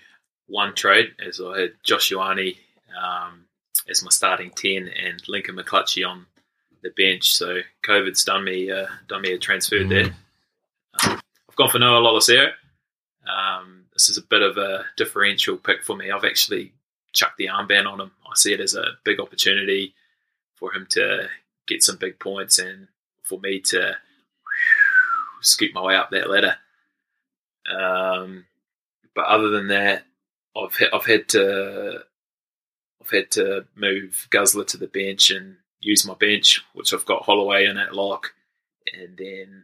one 0.48 0.76
trade 0.76 1.08
as 1.26 1.42
I 1.42 1.62
had 1.62 1.72
Josh 1.84 2.12
Ioane 2.12 2.58
um, 3.02 3.46
as 3.90 4.04
my 4.04 4.10
starting 4.10 4.52
ten 4.52 4.88
and 4.88 5.22
Lincoln 5.28 5.56
McClutchie 5.56 6.08
on 6.08 6.28
the 6.82 6.92
bench. 6.96 7.34
So 7.34 7.60
COVID's 7.86 8.24
done 8.24 8.44
me 8.44 8.72
uh, 8.72 8.88
done 9.08 9.22
me 9.22 9.34
a 9.34 9.38
transfer 9.38 9.78
mm. 9.78 9.90
there. 9.90 10.06
Um, 11.04 11.20
I've 11.50 11.56
gone 11.56 11.70
for 11.70 11.80
Noah 11.80 12.02
Lolesio. 12.02 12.52
Um, 13.28 13.86
this 13.94 14.10
is 14.10 14.18
a 14.18 14.24
bit 14.24 14.42
of 14.42 14.58
a 14.58 14.86
differential 14.98 15.58
pick 15.58 15.84
for 15.84 15.96
me. 15.96 16.12
I've 16.12 16.26
actually 16.26 16.74
chucked 17.12 17.38
the 17.38 17.48
armband 17.48 17.92
on 17.92 18.00
him. 18.00 18.12
I 18.26 18.36
see 18.36 18.54
it 18.54 18.60
as 18.60 18.76
a 18.76 18.98
big 19.04 19.20
opportunity 19.20 19.94
for 20.56 20.74
him 20.74 20.88
to 20.92 21.28
get 21.68 21.84
some 21.84 21.98
big 21.98 22.20
points 22.20 22.60
and 22.60 22.88
for 23.24 23.40
me 23.40 23.60
to 23.60 23.96
scoot 25.42 25.74
my 25.74 25.82
way 25.82 25.96
up 25.96 26.12
that 26.12 26.30
ladder. 26.30 26.56
Um, 27.70 28.46
but 29.16 29.26
other 29.26 29.50
than 29.50 29.68
that, 29.68 30.04
I've 30.56 30.78
I've 30.94 31.06
had 31.06 31.30
to 31.30 32.04
I've 33.02 33.10
had 33.10 33.32
to 33.32 33.66
move 33.76 34.28
Guzzler 34.30 34.66
to 34.66 34.78
the 34.78 34.88
bench 34.88 35.32
and 35.32 35.58
use 35.80 36.06
my 36.06 36.14
bench, 36.16 36.62
which 36.74 36.94
I've 36.94 37.06
got 37.06 37.24
Holloway 37.24 37.66
in 37.66 37.78
at 37.78 37.96
lock, 37.96 38.34
and 38.94 39.18
then 39.18 39.64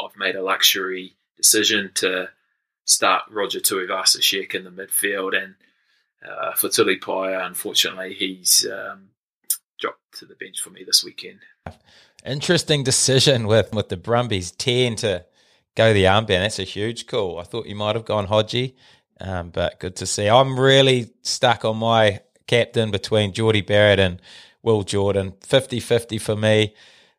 I've 0.00 0.16
made 0.16 0.36
a 0.36 0.42
luxury 0.42 1.16
decision 1.36 1.90
to 1.94 2.30
start 2.84 3.22
Roger 3.30 3.60
Tuivasa-Sheck 3.60 4.54
in 4.54 4.64
the 4.64 4.70
midfield, 4.70 5.40
and 5.40 5.54
uh, 6.28 6.52
for 6.54 6.68
Tuli 6.68 6.98
Paea, 6.98 7.46
unfortunately, 7.46 8.14
he's 8.14 8.66
um, 8.66 9.08
dropped 9.78 10.18
to 10.18 10.26
the 10.26 10.34
bench 10.34 10.60
for 10.60 10.70
me 10.70 10.84
this 10.84 11.02
weekend. 11.04 11.40
Interesting 12.24 12.84
decision 12.84 13.46
with 13.46 13.72
with 13.72 13.88
the 13.88 13.96
Brumbies 13.96 14.50
ten 14.50 14.96
to 14.96 15.24
go 15.74 15.94
the 15.94 16.04
armband. 16.04 16.42
That's 16.42 16.58
a 16.58 16.64
huge 16.64 17.06
call. 17.06 17.38
I 17.38 17.44
thought 17.44 17.66
you 17.66 17.74
might 17.74 17.96
have 17.96 18.04
gone 18.04 18.26
Hodgie, 18.26 18.74
um, 19.20 19.48
but 19.48 19.80
good 19.80 19.96
to 19.96 20.06
see. 20.06 20.28
I'm 20.28 20.60
really 20.60 21.12
stuck 21.22 21.64
on 21.64 21.78
my 21.78 22.20
captain 22.46 22.90
between 22.90 23.32
Jordie 23.32 23.62
Barrett 23.62 23.98
and 23.98 24.20
Will 24.62 24.82
Jordan. 24.82 25.32
50-50 25.40 26.20
for 26.20 26.36
me. 26.36 26.74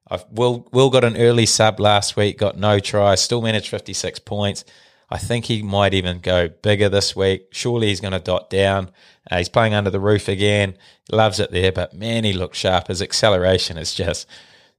I've, 0.10 0.26
Will 0.30 0.68
Will 0.72 0.90
got 0.90 1.04
an 1.04 1.18
early 1.18 1.46
sub 1.46 1.80
last 1.80 2.16
week, 2.18 2.38
got 2.38 2.58
no 2.58 2.80
try, 2.80 3.16
still 3.16 3.42
managed 3.42 3.70
56 3.70 4.20
points. 4.20 4.66
I 5.10 5.18
think 5.18 5.46
he 5.46 5.62
might 5.62 5.94
even 5.94 6.20
go 6.20 6.48
bigger 6.48 6.88
this 6.88 7.16
week. 7.16 7.48
Surely 7.52 7.88
he's 7.88 8.00
going 8.00 8.14
to 8.14 8.20
dot 8.20 8.50
down. 8.50 8.92
Uh, 9.30 9.38
he's 9.38 9.50
playing 9.50 9.74
under 9.74 9.90
the 9.90 10.00
roof 10.00 10.30
again. 10.30 10.78
Loves 11.12 11.40
it 11.40 11.52
there, 11.52 11.72
but 11.74 11.94
man, 11.94 12.24
he 12.24 12.32
looks 12.32 12.58
sharp. 12.58 12.88
His 12.88 13.02
acceleration 13.02 13.78
is 13.78 13.94
just 13.94 14.26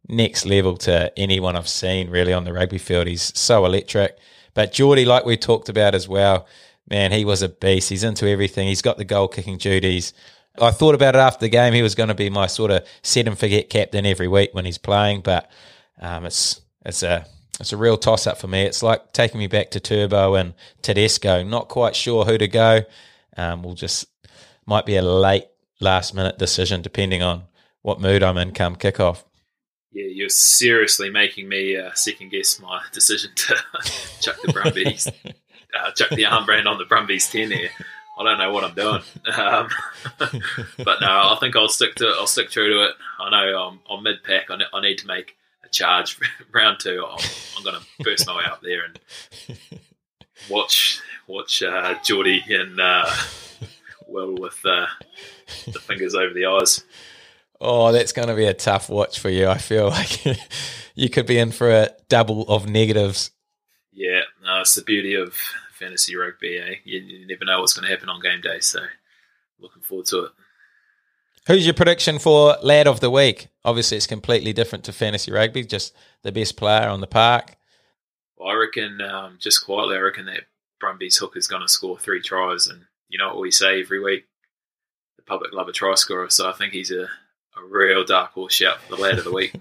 next 0.09 0.46
level 0.46 0.77
to 0.79 1.12
anyone 1.18 1.55
I've 1.55 1.68
seen 1.68 2.11
really 2.11 2.33
on 2.33 2.44
the 2.44 2.53
rugby 2.53 2.79
field. 2.79 3.07
He's 3.07 3.38
so 3.38 3.64
electric. 3.66 4.18
But 4.55 4.72
Jordie, 4.72 5.05
like 5.05 5.27
we 5.27 5.37
talked 5.37 5.68
about 5.68 5.94
as 5.94 6.09
well, 6.09 6.46
man, 6.88 7.12
he 7.12 7.25
was 7.25 7.42
a 7.42 7.48
beast. 7.48 7.90
He's 7.90 8.05
into 8.05 8.27
everything. 8.27 8.68
He's 8.68 8.83
got 8.83 8.96
the 8.96 9.05
goal 9.05 9.29
kicking 9.29 9.59
duties. 9.59 10.14
I 10.60 10.70
thought 10.70 10.94
about 10.94 11.14
it 11.14 11.18
after 11.18 11.40
the 11.40 11.48
game. 11.48 11.72
He 11.72 11.82
was 11.82 11.94
going 11.94 12.08
to 12.08 12.14
be 12.14 12.28
my 12.30 12.46
sort 12.46 12.70
of 12.70 12.86
set 13.02 13.26
and 13.26 13.38
forget 13.38 13.70
captain 13.70 14.04
every 14.04 14.28
week 14.28 14.50
when 14.52 14.64
he's 14.64 14.78
playing, 14.78 15.22
but 15.22 15.50
um, 16.00 16.26
it's 16.26 16.60
it's 16.84 17.02
a 17.02 17.26
it's 17.60 17.72
a 17.72 17.76
real 17.76 17.96
toss 17.96 18.26
up 18.26 18.38
for 18.38 18.48
me. 18.48 18.62
It's 18.62 18.82
like 18.82 19.12
taking 19.12 19.38
me 19.38 19.46
back 19.46 19.70
to 19.70 19.80
Turbo 19.80 20.34
and 20.34 20.54
Tedesco. 20.82 21.42
Not 21.42 21.68
quite 21.68 21.96
sure 21.96 22.24
who 22.24 22.36
to 22.36 22.48
go. 22.48 22.82
Um, 23.36 23.62
we'll 23.62 23.74
just 23.74 24.06
might 24.66 24.86
be 24.86 24.96
a 24.96 25.02
late 25.02 25.46
last 25.80 26.14
minute 26.14 26.38
decision 26.38 26.82
depending 26.82 27.22
on 27.22 27.44
what 27.82 28.00
mood 28.00 28.22
I'm 28.22 28.38
in 28.38 28.52
come 28.52 28.76
kickoff. 28.76 29.24
Yeah, 29.92 30.06
you're 30.06 30.28
seriously 30.28 31.10
making 31.10 31.48
me 31.48 31.76
uh, 31.76 31.90
second 31.94 32.30
guess 32.30 32.58
my 32.60 32.82
decision 32.92 33.30
to 33.34 33.54
chuck 34.20 34.36
the 34.42 34.52
Brumbies, 34.52 35.06
uh, 35.78 35.90
chuck 35.92 36.10
the 36.10 36.24
armband 36.24 36.66
on 36.66 36.78
the 36.78 36.84
Brumbies 36.84 37.30
ten 37.30 37.50
here. 37.50 37.70
I 38.18 38.25
don't 38.25 38.38
know 38.38 38.53
what 38.53 38.64
I'm 38.64 38.75
doing, 38.75 39.03
um, 39.38 39.68
but 40.18 41.01
no, 41.01 41.09
I 41.09 41.37
think 41.40 41.57
I'll 41.57 41.68
stick 41.68 41.94
to 41.96 42.09
I'll 42.18 42.27
stick 42.27 42.51
true 42.51 42.68
to 42.68 42.85
it. 42.85 42.94
I 43.18 43.31
know 43.31 43.59
I'm, 43.59 43.81
I'm 43.90 44.03
mid 44.03 44.22
pack. 44.22 44.51
I, 44.51 44.59
I 44.72 44.81
need 44.83 44.98
to 44.98 45.07
make 45.07 45.37
a 45.64 45.68
charge 45.68 46.18
round 46.53 46.79
two. 46.81 47.05
I'm, 47.09 47.18
I'm 47.57 47.64
going 47.64 47.77
to 47.77 48.05
burst 48.05 48.27
my 48.27 48.37
way 48.37 48.44
up 48.44 48.61
there 48.61 48.85
and 48.85 48.98
watch 50.51 51.01
watch 51.27 51.62
uh, 51.62 51.94
Jordie 52.05 52.44
and 52.48 52.79
uh, 52.81 53.11
Will 54.09 54.35
with 54.37 54.61
uh, 54.64 54.87
the 55.66 55.81
fingers 55.81 56.14
over 56.14 56.35
the 56.35 56.46
eyes. 56.46 56.85
Oh, 57.61 57.92
that's 57.92 58.12
going 58.12 58.29
to 58.29 58.35
be 58.35 58.46
a 58.46 58.55
tough 58.55 58.90
watch 58.90 59.20
for 59.20 59.31
you. 59.31 59.46
I 59.46 59.57
feel 59.59 59.88
like 59.88 60.27
you 60.94 61.09
could 61.09 61.27
be 61.27 61.38
in 61.38 61.53
for 61.53 61.70
a 61.70 61.90
double 62.09 62.42
of 62.48 62.68
negatives. 62.68 63.31
Yeah, 63.92 64.22
no, 64.42 64.61
it's 64.61 64.75
the 64.75 64.83
beauty 64.83 65.14
of 65.14 65.35
fantasy 65.83 66.16
rugby. 66.16 66.59
Eh? 66.59 66.75
You, 66.85 67.01
you 67.01 67.27
never 67.27 67.45
know 67.45 67.61
what's 67.61 67.73
going 67.73 67.87
to 67.87 67.90
happen 67.90 68.09
on 68.09 68.21
game 68.21 68.40
day, 68.40 68.61
so 68.61 68.81
looking 69.61 69.83
forward 69.83 70.07
to 70.07 70.25
it. 70.25 70.33
Who's 71.49 71.66
your 71.66 71.75
prediction 71.75 72.18
for 72.18 72.57
lad 72.62 72.87
of 72.87 73.01
the 73.01 73.11
week? 73.11 73.49
Obviously, 73.64 73.97
it's 73.97 74.07
completely 74.07 74.53
different 74.53 74.85
to 74.85 74.92
fantasy 74.92 75.33
rugby. 75.33 75.64
Just 75.64 75.95
the 76.23 76.31
best 76.31 76.57
player 76.57 76.88
on 76.88 77.01
the 77.01 77.07
park. 77.07 77.57
Well, 78.37 78.51
I 78.51 78.55
reckon, 78.55 79.01
um, 79.01 79.38
just 79.40 79.64
quietly, 79.64 79.97
I 79.97 80.01
reckon 80.01 80.27
that 80.27 80.45
Brumbies 80.79 81.16
hook 81.16 81.37
is 81.37 81.49
going 81.49 81.62
to 81.62 81.68
score 81.68 81.99
three 81.99 82.23
tries, 82.23 82.68
and 82.68 82.83
you 83.09 83.18
know 83.18 83.29
what 83.29 83.40
we 83.40 83.51
say 83.51 83.81
every 83.81 84.01
week: 84.01 84.25
the 85.16 85.23
public 85.23 85.53
love 85.53 85.68
a 85.68 85.73
try 85.73 85.95
scorer. 85.95 86.31
So 86.31 86.49
I 86.49 86.53
think 86.53 86.73
he's 86.73 86.92
a 86.92 87.09
a 87.57 87.64
real 87.64 88.05
dark 88.05 88.33
horse 88.33 88.55
shout 88.55 88.81
for 88.81 88.97
the 88.97 89.03
lad 89.03 89.18
of 89.18 89.25
the 89.25 89.33
week. 89.33 89.55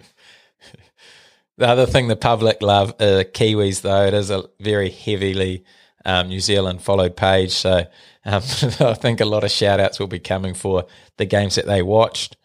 the 1.57 1.67
other 1.67 1.85
thing 1.85 2.07
the 2.07 2.15
public 2.15 2.61
love 2.61 2.91
uh, 2.99 3.23
Kiwis 3.33 3.81
though 3.81 4.05
it 4.05 4.13
is 4.13 4.29
a 4.29 4.49
very 4.59 4.89
heavily 4.89 5.63
um, 6.05 6.29
New 6.29 6.39
Zealand 6.39 6.81
followed 6.81 7.15
page, 7.15 7.51
so 7.51 7.85
um, 8.25 8.35
I 8.79 8.93
think 8.93 9.21
a 9.21 9.25
lot 9.25 9.43
of 9.43 9.51
shout 9.51 9.79
outs 9.79 9.99
will 9.99 10.07
be 10.07 10.19
coming 10.19 10.53
for 10.53 10.85
the 11.17 11.25
games 11.25 11.55
that 11.55 11.65
they 11.67 11.81
watched 11.81 12.37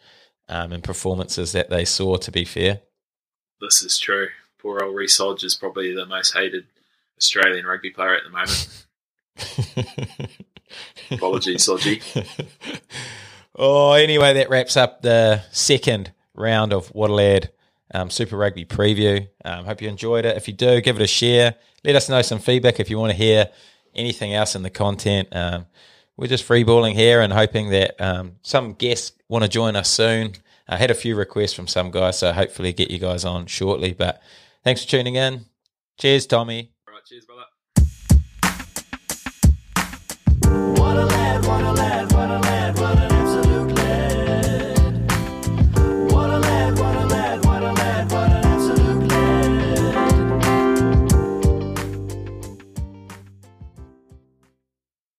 um, 0.49 0.73
and 0.73 0.83
performances 0.83 1.53
that 1.53 1.71
they 1.71 1.85
saw. 1.85 2.17
To 2.17 2.31
be 2.31 2.45
fair, 2.45 2.81
this 3.61 3.83
is 3.83 3.99
true. 3.99 4.29
Poor 4.59 4.83
old 4.83 4.97
Reece 4.97 5.19
Hodge 5.19 5.45
is 5.45 5.55
probably 5.55 5.95
the 5.95 6.07
most 6.07 6.35
hated 6.35 6.67
Australian 7.19 7.67
rugby 7.67 7.91
player 7.91 8.17
at 8.17 8.25
the 8.25 8.31
moment. 8.31 8.85
Apologies, 11.11 11.67
Hodgie. 11.67 12.03
Oh, 13.59 13.93
anyway, 13.93 14.35
that 14.35 14.51
wraps 14.51 14.77
up 14.77 15.01
the 15.01 15.43
second 15.51 16.13
round 16.35 16.75
of 16.75 16.93
Waterlad 16.93 17.49
um, 17.95 18.11
Super 18.11 18.37
Rugby 18.37 18.65
preview. 18.65 19.29
Um, 19.45 19.65
hope 19.65 19.81
you 19.83 19.89
enjoyed 19.89 20.25
it. 20.25 20.37
If 20.37 20.49
you 20.49 20.55
do, 20.55 20.81
give 20.81 20.97
it 20.97 21.03
a 21.03 21.07
share. 21.07 21.55
Let 21.85 21.97
us 21.97 22.09
know 22.09 22.23
some 22.23 22.39
feedback 22.39 22.81
if 22.81 22.91
you 22.91 22.99
want 22.99 23.13
to 23.13 23.17
hear 23.17 23.49
anything 23.95 24.35
else 24.35 24.55
in 24.55 24.63
the 24.63 24.71
content. 24.71 25.29
Um, 25.33 25.67
we're 26.17 26.27
just 26.27 26.49
freeballing 26.49 26.95
here 26.95 27.21
and 27.21 27.33
hoping 27.33 27.71
that 27.71 28.01
um, 28.01 28.37
some 28.43 28.73
guests 28.73 29.13
want 29.29 29.45
to 29.45 29.49
join 29.49 29.77
us 29.77 29.89
soon. 29.89 30.33
I 30.69 30.77
had 30.77 30.91
a 30.91 30.95
few 30.95 31.15
requests 31.15 31.53
from 31.53 31.69
some 31.69 31.91
guys, 31.91 32.19
so 32.19 32.33
hopefully 32.33 32.73
get 32.73 32.91
you 32.91 32.99
guys 32.99 33.25
on 33.25 33.47
shortly. 33.47 33.93
But 33.93 34.21
thanks 34.65 34.83
for 34.85 34.91
tuning 34.91 35.15
in. 35.15 35.45
Cheers, 35.99 36.27
Tommy. 36.27 36.73
All 36.89 36.95
right, 36.95 37.05
cheers, 37.05 37.25
brother. 37.25 37.43
What 40.81 40.97
a 40.97 41.05
lad, 41.07 41.47
what 41.47 41.61
a 41.63 41.73
lad, 41.73 42.13
what 42.13 42.31
a 42.31 42.39
lad, 42.39 42.79
what 42.79 42.99
a 42.99 43.09
lad. 43.09 43.16